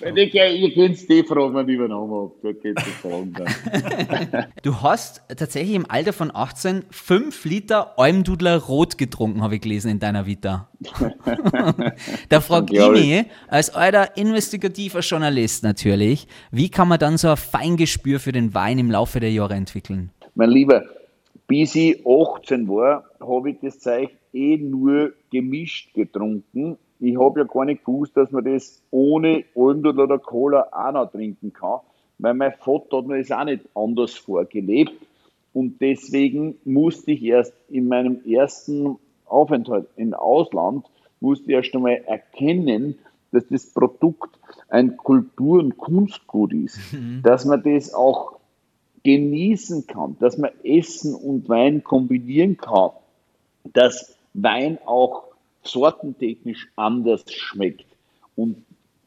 [0.06, 2.54] ich, ihr könnt die Fragen, wenn ich übernommen habe.
[2.56, 3.34] Geht es Fragen.
[4.64, 9.92] Du hast tatsächlich im Alter von 18 5 Liter Almdudler Rot getrunken, habe ich gelesen
[9.92, 10.70] in deiner Vita.
[12.30, 17.30] da frag ich Ja, mich, als alter investigativer Journalist natürlich, wie kann man dann so
[17.30, 20.12] ein Feingespür für den Wein im Laufe der Jahre entwickeln?
[20.36, 20.84] Mein Lieber,
[21.48, 26.78] bis ich 18 war, habe ich das Zeug eh nur gemischt getrunken.
[27.04, 31.12] Ich habe ja gar nicht gewusst, dass man das ohne Almdudel oder Cola auch noch
[31.12, 31.82] trinken kann,
[32.18, 34.94] weil mein Vater hat mir das auch nicht anders vorgelebt.
[35.52, 38.96] Und deswegen musste ich erst in meinem ersten
[39.26, 40.86] Aufenthalt im Ausland,
[41.20, 42.96] musste ich erst einmal erkennen,
[43.34, 44.40] dass das Produkt
[44.70, 46.80] ein Kultur- und Kunstgut ist,
[47.24, 48.40] dass man das auch
[49.04, 52.92] genießen kann, dass man Essen und Wein kombinieren kann,
[53.74, 55.33] dass Wein auch
[55.64, 57.86] sortentechnisch anders schmeckt.
[58.36, 58.58] Und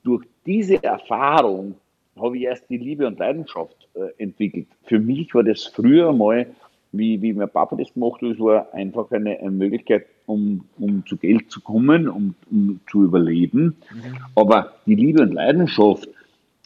[0.03, 1.75] durch diese Erfahrung
[2.19, 4.69] habe ich erst die Liebe und Leidenschaft äh, entwickelt.
[4.85, 6.47] Für mich war das früher mal,
[6.93, 11.05] wie, wie mein Papa das gemacht hat, es war einfach eine, eine Möglichkeit, um, um
[11.07, 13.77] zu Geld zu kommen, um, um zu überleben.
[14.35, 16.09] Aber die Liebe und Leidenschaft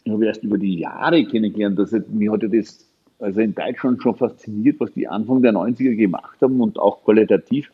[0.07, 1.79] habe ich erst über die Jahre kennengelernt.
[1.79, 2.87] Also, mich hat ja das
[3.19, 7.71] also in Deutschland schon fasziniert, was die Anfang der 90er gemacht haben und auch qualitativ.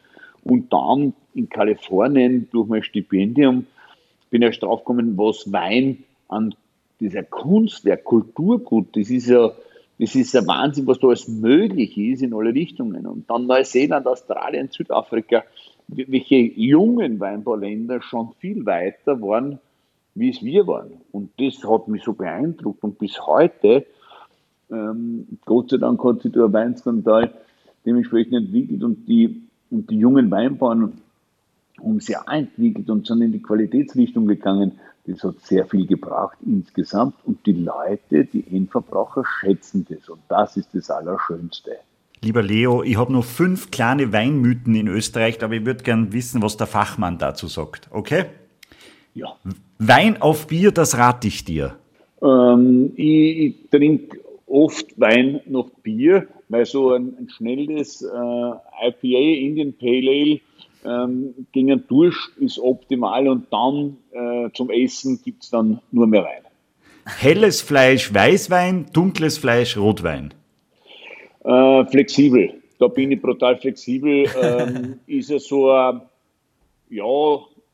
[0.50, 3.66] Und dann in Kalifornien durch mein Stipendium
[4.30, 6.56] bin ich draufgekommen, was Wein an
[7.00, 9.52] dieser Kunstwerk, Kulturgut, das ist ja,
[10.00, 13.06] das ist ja Wahnsinn, was da alles möglich ist in alle Richtungen.
[13.06, 15.44] Und dann Neuseeland, Australien, Südafrika,
[15.88, 19.60] welche jungen Weinbauländer schon viel weiter waren,
[20.16, 20.94] wie es wir waren.
[21.12, 22.84] Und das hat mich so beeindruckt.
[22.84, 23.86] Und bis heute,
[24.72, 27.34] ähm, Gott sei Dank hat sich der Weinskandal
[27.86, 30.94] dementsprechend entwickelt und die, und die jungen Weinbauern
[31.80, 34.74] haben sich entwickelt und sind in die Qualitätsrichtung gegangen.
[35.06, 40.58] Das hat sehr viel gebracht insgesamt und die Leute, die Endverbraucher schätzen das und das
[40.58, 41.72] ist das Allerschönste.
[42.22, 46.42] Lieber Leo, ich habe noch fünf kleine Weinmythen in Österreich, aber ich würde gern wissen,
[46.42, 47.90] was der Fachmann dazu sagt.
[47.92, 48.26] Okay?
[49.14, 49.36] Ja.
[49.78, 51.76] Wein auf Bier, das rate ich dir.
[52.22, 59.46] Ähm, ich, ich trinke oft Wein nach Bier, weil so ein, ein schnelles äh, IPA,
[59.46, 60.40] Indian Pale Ale,
[60.86, 66.08] ähm, gegen einen Durst ist optimal und dann äh, zum Essen gibt es dann nur
[66.08, 66.44] mehr Wein.
[67.06, 70.34] Helles Fleisch, Weißwein, dunkles Fleisch, Rotwein.
[71.44, 72.54] Äh, flexibel.
[72.80, 74.28] Da bin ich brutal flexibel.
[74.42, 76.02] ähm, ist es so, ein,
[76.90, 77.04] ja,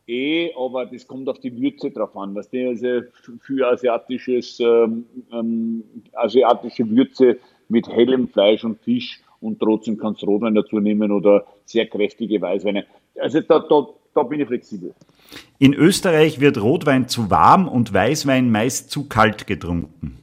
[0.07, 2.35] eh, aber das kommt auf die Würze drauf an.
[2.35, 3.01] Was der also
[3.41, 5.83] für asiatisches, ähm, ähm,
[6.13, 7.37] asiatische Würze
[7.69, 12.41] mit hellem Fleisch und Fisch und trotzdem kannst du Rotwein dazu nehmen oder sehr kräftige
[12.41, 12.85] Weißweine.
[13.19, 14.93] Also da, da, da bin ich flexibel.
[15.59, 20.22] In Österreich wird Rotwein zu warm und Weißwein meist zu kalt getrunken.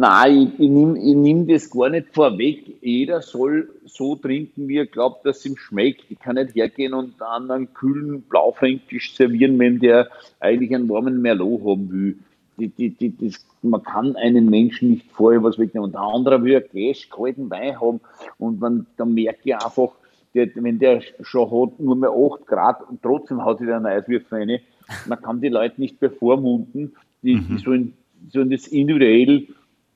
[0.00, 2.76] Nein, ich, ich nehme nehm das gar nicht vorweg.
[2.80, 6.04] Jeder soll so trinken, wie er glaubt, dass es ihm schmeckt.
[6.08, 10.06] Ich kann nicht hergehen und dann einen kühlen Blaufränkisch servieren, wenn der
[10.38, 12.16] eigentlich einen warmen Merlot haben will.
[12.58, 15.86] Die, die, die, das, man kann einen Menschen nicht vorher was wegnehmen.
[15.86, 18.00] Und der andere will ein Glas kalten Wein haben.
[18.38, 19.90] Und man, dann merke ich einfach,
[20.32, 23.86] der, wenn der schon hat, nur mehr 8 Grad und trotzdem hat sich der einen
[23.86, 24.60] Eiswürfel rein.
[25.08, 26.94] Man kann die Leute nicht bevormunden.
[27.22, 27.48] Die, mhm.
[27.48, 27.94] die sollen,
[28.30, 29.48] sollen das individuell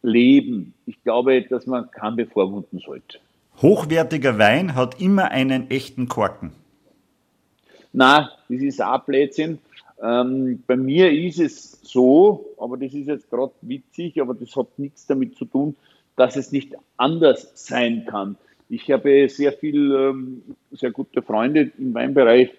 [0.02, 0.74] leben.
[0.86, 3.18] Ich glaube, dass man kann bevormunden sollte.
[3.60, 6.52] Hochwertiger Wein hat immer einen echten Korken.
[7.92, 9.58] Na, das ist auch Blödsinn.
[10.02, 14.78] Ähm, bei mir ist es so, aber das ist jetzt gerade witzig, aber das hat
[14.78, 15.76] nichts damit zu tun,
[16.16, 18.36] dass es nicht anders sein kann.
[18.68, 20.42] Ich habe sehr viel, ähm,
[20.72, 22.50] sehr gute Freunde im Weinbereich,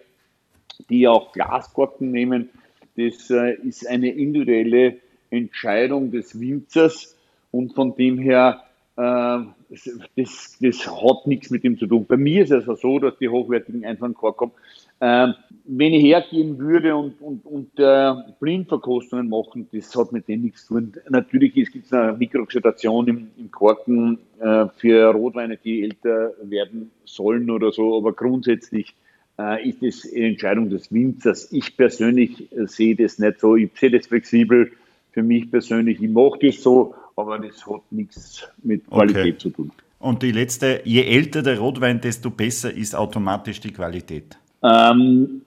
[0.90, 2.50] die auch Glaskorken nehmen.
[2.96, 4.98] Das äh, ist eine individuelle
[5.32, 7.18] Entscheidung des Winzers
[7.54, 8.64] und von dem her,
[8.98, 9.40] äh,
[9.70, 12.06] das, das hat nichts mit dem zu tun.
[12.08, 14.54] Bei mir ist es also so, dass die hochwertigen einfach in Kork kommen.
[15.00, 15.28] Äh,
[15.66, 20.66] wenn ich hergehen würde und, und, und äh, Blindverkostungen machen, das hat mit dem nichts
[20.66, 20.94] zu tun.
[21.10, 27.52] Natürlich gibt es eine Mikrooxidation im, im Korken äh, für Rotweine, die älter werden sollen
[27.52, 28.96] oder so, aber grundsätzlich
[29.38, 31.52] äh, ist das eine Entscheidung des Winzers.
[31.52, 33.56] Ich persönlich äh, sehe das nicht so.
[33.56, 34.72] Ich sehe das flexibel
[35.14, 36.02] für mich persönlich.
[36.02, 39.38] Ich mache das so aber das hat nichts mit Qualität okay.
[39.38, 39.72] zu tun.
[40.00, 44.38] Und die letzte, je älter der Rotwein, desto besser ist automatisch die Qualität.
[44.62, 45.42] Ähm,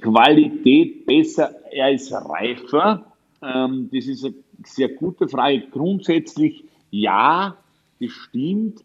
[0.00, 3.04] Qualität besser, er ist reifer.
[3.42, 5.62] Ähm, das ist eine sehr gute Frage.
[5.70, 7.56] Grundsätzlich ja,
[8.00, 8.80] das stimmt.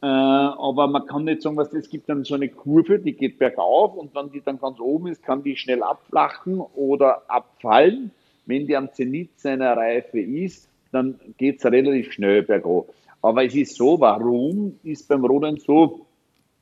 [0.00, 3.38] Äh, aber man kann nicht sagen, was es gibt dann so eine Kurve, die geht
[3.38, 8.12] bergauf und wenn die dann ganz oben ist, kann die schnell abflachen oder abfallen.
[8.48, 12.86] Wenn die am Zenit seiner Reife ist, dann geht es relativ schnell bergauf.
[13.20, 16.06] Aber es ist so, warum ist beim Rudern so?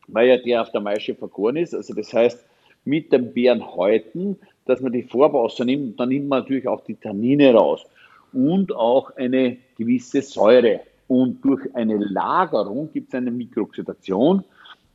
[0.09, 1.74] Weil ja der auf der Maische vergoren ist.
[1.76, 2.45] Also das heißt,
[2.84, 7.55] mit dem Bärenhäuten, dass man die Farbe rausnimmt, dann nimmt man natürlich auch die Tannine
[7.55, 7.87] raus
[8.32, 10.80] und auch eine gewisse Säure.
[11.07, 14.43] Und durch eine Lagerung gibt es eine Mikrooxidation.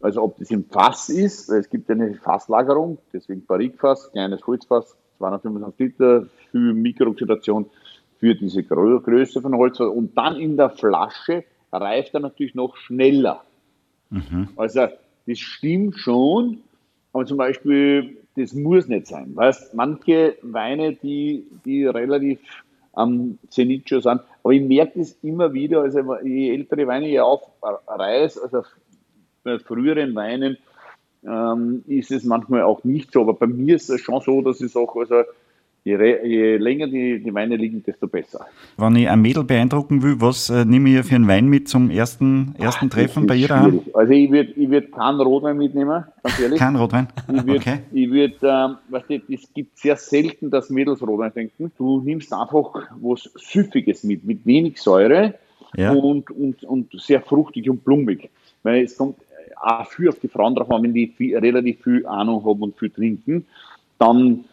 [0.02, 5.80] Also ob das im Fass ist, es gibt eine Fasslagerung, deswegen Barrikfass, kleines Holzfass, 225
[5.80, 7.66] Liter, für Mikrooxidation
[8.20, 9.80] für diese Größe von Holz.
[9.80, 13.44] Und dann in der Flasche reift er natürlich noch schneller.
[14.10, 14.50] Mhm.
[14.56, 14.88] Also
[15.28, 16.60] das stimmt schon,
[17.14, 19.36] aber zum Beispiel, das muss nicht sein.
[19.36, 22.40] Weißt, manche Weine, die, die relativ
[22.94, 27.20] am Zenit schon sind, aber ich merke das immer wieder, also je ältere Weine ich
[27.20, 28.64] aufreiße, also
[29.44, 30.58] bei früheren Weinen,
[31.26, 33.22] ähm, ist es manchmal auch nicht so.
[33.22, 35.24] Aber bei mir ist es schon so, dass ich sage, also
[35.84, 38.46] Je, je, länger die, die Weine liegen, desto besser.
[38.78, 41.90] Wenn ich ein Mädel beeindrucken will, was äh, nehme ich für einen Wein mit zum
[41.90, 43.82] ersten, ersten Ach, Treffen bei ihr daheim?
[43.96, 46.60] Also ich würde ich würd keinen Rotwein mitnehmen, ganz ehrlich.
[46.60, 47.08] Kein Rotwein?
[47.28, 47.80] Ich würde, okay.
[47.92, 51.72] ich würd, ähm, weißt du, es gibt sehr selten, dass Mädels Rotwein trinken.
[51.80, 55.34] Du nimmst einfach was Süffiges mit, mit wenig Säure
[55.76, 55.94] ja.
[55.94, 58.30] und, und, und sehr fruchtig und blumig.
[58.62, 59.16] Weil es kommt
[59.62, 62.78] auch viel auf die Frauen drauf an, wenn die viel, relativ viel Ahnung haben und
[62.78, 63.46] viel trinken,
[64.00, 64.46] dann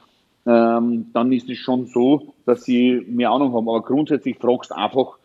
[0.48, 3.68] ähm, dann ist es schon so, dass sie mehr Ahnung haben.
[3.68, 5.18] Aber grundsätzlich fragst du einfach,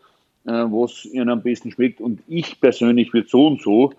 [0.44, 2.02] äh, was ihnen am besten schmeckt.
[2.02, 3.94] Und ich persönlich würde so und so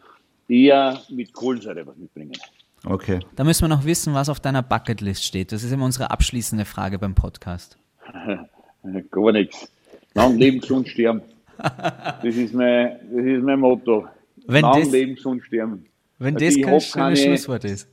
[0.47, 2.37] eher mit Kohlensäure was mitbringen.
[2.85, 3.19] Okay.
[3.35, 5.51] Da müssen wir noch wissen, was auf deiner Bucketlist steht.
[5.51, 7.79] Das ist immer unsere abschließende Frage beim Podcast.
[9.09, 9.71] Gar nichts.
[10.13, 11.21] Lang leben, gesund sterben.
[11.57, 14.05] Das ist mein, das ist mein Motto.
[14.47, 15.85] Wenn Lang das, leben, gesund sterben.
[16.19, 17.89] Wenn also das kein schönes Schlusswort ist.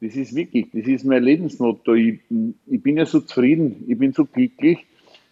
[0.00, 1.94] Das ist wirklich, das ist mein Lebensmotto.
[1.94, 2.20] Ich,
[2.66, 4.86] ich bin ja so zufrieden, ich bin so glücklich.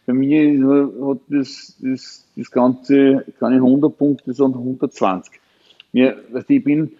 [0.06, 5.40] Bei mir hat das, das, das Ganze keine 100 Punkte, sondern 120.
[5.92, 6.92] Mir, also ich bin,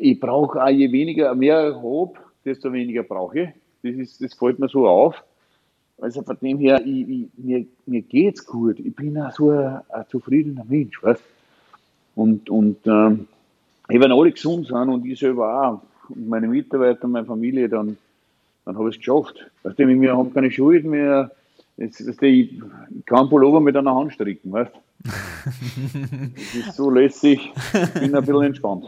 [0.00, 2.12] ich brauche auch je weniger, mehr habe,
[2.44, 3.48] desto weniger brauche ich.
[3.82, 5.22] Das, ist, das fällt mir so auf.
[5.98, 8.80] Also von dem her, ich, ich, mir, mir geht's gut.
[8.80, 11.22] Ich bin auch so ein, ein zufriedener Mensch, weißt
[12.16, 13.28] Und, und ähm,
[13.86, 17.96] wenn alle gesund sind und ich selber auch, und meine Mitarbeiter meine Familie, dann,
[18.64, 19.36] dann habe ich es geschafft.
[19.62, 21.30] Weißt du, wir haben keine Schulden mehr.
[21.76, 22.54] Jetzt, du, ich
[23.04, 24.72] kann Pullover mit einer Hand stricken, weißt
[25.44, 27.52] das ist so lässig.
[27.72, 28.86] Ich bin ein bisschen entspannt.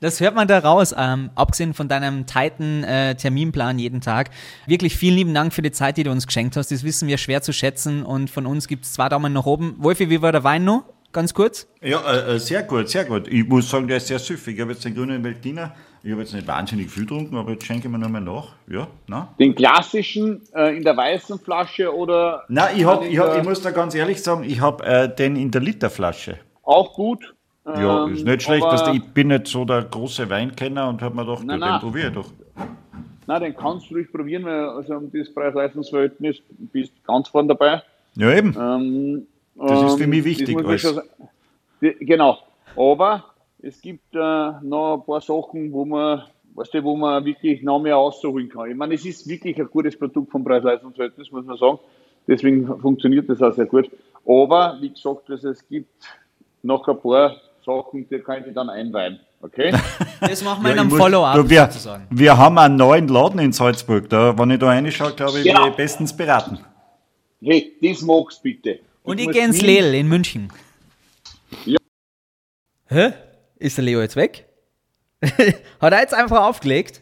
[0.00, 4.30] Das hört man da raus, ähm, abgesehen von deinem tighten äh, Terminplan jeden Tag.
[4.66, 6.70] Wirklich vielen lieben Dank für die Zeit, die du uns geschenkt hast.
[6.70, 9.74] Das wissen wir schwer zu schätzen und von uns gibt es zwei Daumen nach oben.
[9.78, 10.84] Wolfi, wie war der Wein noch?
[11.12, 11.66] Ganz kurz?
[11.80, 13.28] Ja, äh, äh, sehr gut, sehr gut.
[13.28, 14.56] Ich muss sagen, der ist sehr süffig.
[14.56, 15.74] Ich habe jetzt den grünen Veltliner.
[16.02, 18.52] Ich habe jetzt nicht wahnsinnig viel getrunken, aber jetzt schenke ich mir nochmal nach.
[18.68, 19.34] Ja, na?
[19.40, 22.44] Den klassischen äh, in der weißen Flasche oder.
[22.48, 25.36] Nein, ich, hab, ich, hab, ich muss da ganz ehrlich sagen, ich habe äh, den
[25.36, 26.38] in der Literflasche.
[26.62, 27.34] Auch gut.
[27.66, 28.62] Ja, Ähm, ist nicht schlecht.
[28.64, 31.78] aber- Dass ich bin nicht so der große Weinkenner und habe mir gedacht, Nein, ja,
[31.78, 32.30] den probiere ich doch.
[33.26, 36.36] Nein, den kannst du ruhig probieren, weil also um das Preis-Leistungs-Verhältnis
[36.72, 37.82] bist du ganz vorne dabei.
[38.14, 38.56] Ja, eben.
[38.58, 39.26] Ähm,
[39.58, 40.56] Das ist für ähm, mich wichtig.
[41.80, 42.38] Die- Genau.
[42.76, 43.24] Aber
[43.62, 44.18] es gibt äh,
[44.62, 46.22] noch ein paar Sachen, wo man,
[46.54, 48.70] weißt du, wo man wirklich noch mehr rausholen kann.
[48.70, 51.78] Ich meine, es ist wirklich ein gutes Produkt vom Preis-Leistungs-Verhältnis, muss man sagen.
[52.26, 53.90] Deswegen funktioniert das auch sehr gut.
[54.26, 56.04] Aber, wie gesagt, also es gibt
[56.62, 59.20] noch ein paar Sachen, die kann ich dann einweihen.
[59.40, 59.72] Okay?
[60.20, 62.06] Das machen wir Ja, in einem Follow-up wir, sozusagen.
[62.10, 64.08] wir haben einen neuen Laden in Salzburg.
[64.08, 65.60] Da, wenn ich da reinschaue, glaube ich, Ja.
[65.62, 66.58] bin ich bestens beraten.
[67.40, 68.80] hey, das magst bitte.
[69.08, 70.52] Und ich gehe ins Lel in München.
[71.64, 71.78] Ja.
[72.88, 73.12] Hä?
[73.56, 74.46] Ist der Leo jetzt weg?
[75.80, 77.00] Hat er jetzt einfach aufgelegt?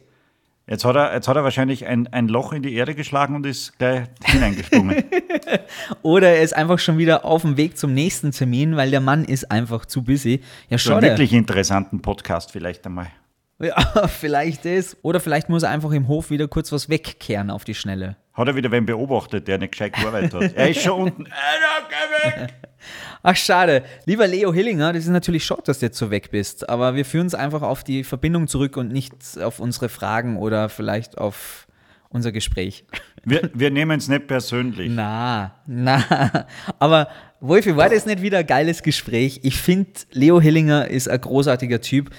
[0.69, 3.47] Jetzt hat er, jetzt hat er wahrscheinlich ein, ein Loch in die Erde geschlagen und
[3.47, 5.05] ist gleich hineingesprungen.
[6.03, 9.25] Oder er ist einfach schon wieder auf dem Weg zum nächsten Termin, weil der Mann
[9.25, 10.41] ist einfach zu busy.
[10.69, 11.07] Ja, schade.
[11.07, 13.07] wirklich interessanten Podcast vielleicht einmal.
[13.61, 14.97] Ja, vielleicht das.
[15.03, 18.17] Oder vielleicht muss er einfach im Hof wieder kurz was wegkehren auf die Schnelle.
[18.37, 20.53] Hat er wieder wen beobachtet, der nicht gescheit gearbeitet hat.
[20.55, 21.27] Er ist schon unten.
[23.23, 23.83] Ach, schade.
[24.05, 26.69] Lieber Leo Hillinger, das ist natürlich schade, dass du jetzt so weg bist.
[26.69, 30.69] Aber wir führen es einfach auf die Verbindung zurück und nicht auf unsere Fragen oder
[30.69, 31.67] vielleicht auf
[32.11, 32.85] unser Gespräch.
[33.25, 34.91] Wir, wir nehmen es nicht persönlich.
[34.95, 36.47] Na, na.
[36.79, 37.09] Aber
[37.41, 39.41] Wolfi, war das nicht wieder ein geiles Gespräch?
[39.43, 42.11] Ich finde, Leo Hillinger ist ein großartiger Typ.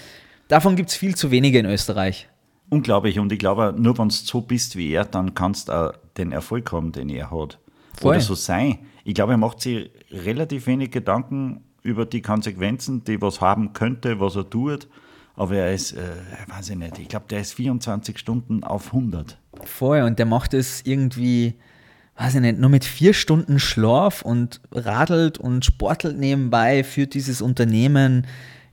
[0.48, 2.28] Davon gibt es viel zu wenige in Österreich.
[2.70, 3.20] Unglaublich.
[3.20, 6.32] Und ich glaube, nur wenn du so bist wie er, dann kannst du auch den
[6.32, 7.60] Erfolg haben, den er hat.
[7.94, 8.12] Voll.
[8.12, 8.80] Oder so sein.
[9.04, 14.20] Ich glaube, er macht sich relativ wenig Gedanken über die Konsequenzen, die was haben könnte,
[14.20, 14.88] was er tut.
[15.36, 16.02] Aber er ist, äh,
[16.48, 19.38] weiß ich nicht, ich glaube, der ist 24 Stunden auf 100.
[19.64, 21.54] Vorher und der macht es irgendwie,
[22.18, 27.42] weiß ich nicht, nur mit vier Stunden Schlaf und radelt und sportelt nebenbei, führt dieses
[27.42, 28.26] Unternehmen,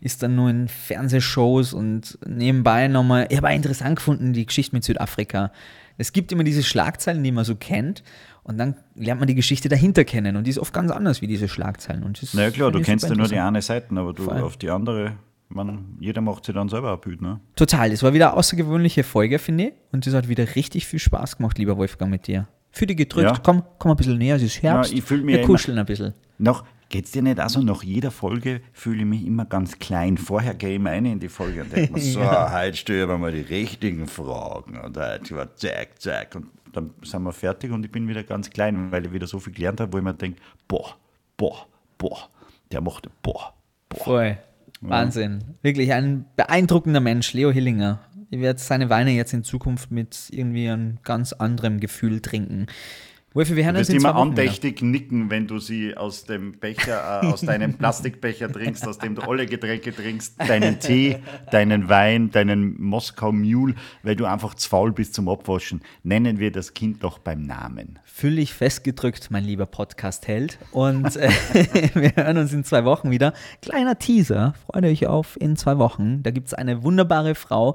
[0.05, 4.77] ist dann nur in Fernsehshows und nebenbei nochmal, ich habe auch interessant gefunden, die Geschichte
[4.77, 5.51] mit Südafrika.
[5.97, 8.03] Es gibt immer diese Schlagzeilen, die man so kennt
[8.43, 11.27] und dann lernt man die Geschichte dahinter kennen und die ist oft ganz anders wie
[11.27, 12.03] diese Schlagzeilen.
[12.03, 14.41] Und das Na ja, klar, du kennst ja nur die eine Seite, aber du Voll.
[14.43, 15.13] auf die andere,
[15.49, 17.23] man, jeder macht sich dann selber Bild.
[17.23, 17.41] Ne?
[17.57, 19.73] Total, das war wieder eine außergewöhnliche Folge, finde ich.
[19.93, 22.47] Und das hat wieder richtig viel Spaß gemacht, lieber Wolfgang, mit dir.
[22.73, 23.39] Für die gedrückt, Ja.
[23.43, 24.91] komm, komm ein bisschen näher, es ist Herbst.
[24.93, 26.13] Ja, ich mich Wir immer- kuscheln ein bisschen.
[26.39, 30.16] Nach, geht's dir nicht also nach jeder Folge fühle ich mich immer ganz klein.
[30.16, 33.03] Vorher gehe ich immer rein in die Folge und denke mir, so, heute stelle ich
[33.03, 36.36] aber mal die richtigen Fragen und heute war zack, zack.
[36.36, 39.40] Und dann sind wir fertig und ich bin wieder ganz klein, weil ich wieder so
[39.40, 40.95] viel gelernt habe, wo ich mir denke, boah,
[41.36, 41.66] boah,
[41.99, 42.28] boah,
[42.70, 43.55] der macht, boah,
[43.88, 44.05] boah.
[44.05, 44.38] Voll.
[44.80, 45.42] Wahnsinn.
[45.62, 47.99] Wirklich ein beeindruckender Mensch, Leo Hillinger.
[48.30, 52.66] Ich werde seine Weine jetzt in Zukunft mit irgendwie einem ganz anderem Gefühl trinken.
[53.35, 54.43] Wolfi, wir hören Du uns wirst immer Wochen wieder.
[54.43, 59.16] andächtig nicken, wenn du sie aus dem Becher, äh, aus deinem Plastikbecher trinkst, aus dem
[59.16, 61.16] du alle Getränke trinkst, deinen Tee,
[61.51, 63.74] deinen Wein, deinen Moskau Mule,
[64.05, 65.82] weil du einfach zu faul bist zum Abwaschen.
[66.05, 67.99] Nennen wir das Kind doch beim Namen.
[68.05, 70.59] Füllig festgedrückt, mein lieber Podcast-Held.
[70.70, 71.28] Und äh,
[71.95, 73.32] wir hören uns in zwei Wochen wieder.
[73.62, 76.22] Kleiner Teaser, freut euch auf in zwei Wochen.
[76.22, 77.74] Da gibt es eine wunderbare Frau.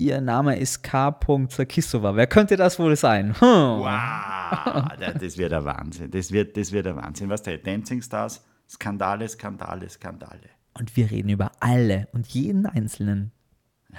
[0.00, 1.14] Ihr Name ist K.
[1.50, 2.16] Sarkisova.
[2.16, 3.34] Wer könnte das wohl sein?
[3.38, 3.80] Hm.
[3.80, 4.88] Wow,
[5.20, 6.10] das wird der Wahnsinn.
[6.10, 7.28] Das wird, das wird der Wahnsinn.
[7.28, 8.42] Was der Dancing Stars?
[8.66, 10.48] Skandale, Skandale, Skandale.
[10.72, 13.30] Und wir reden über alle und jeden Einzelnen.
[13.90, 13.98] Ja,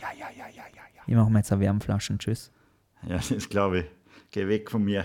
[0.00, 1.02] ja, ja, ja, ja, ja, ja.
[1.04, 2.18] Wir machen jetzt eine Wärmflaschen.
[2.18, 2.50] Tschüss.
[3.06, 3.84] Ja, das glaube ich.
[4.30, 5.04] Geh weg von mir.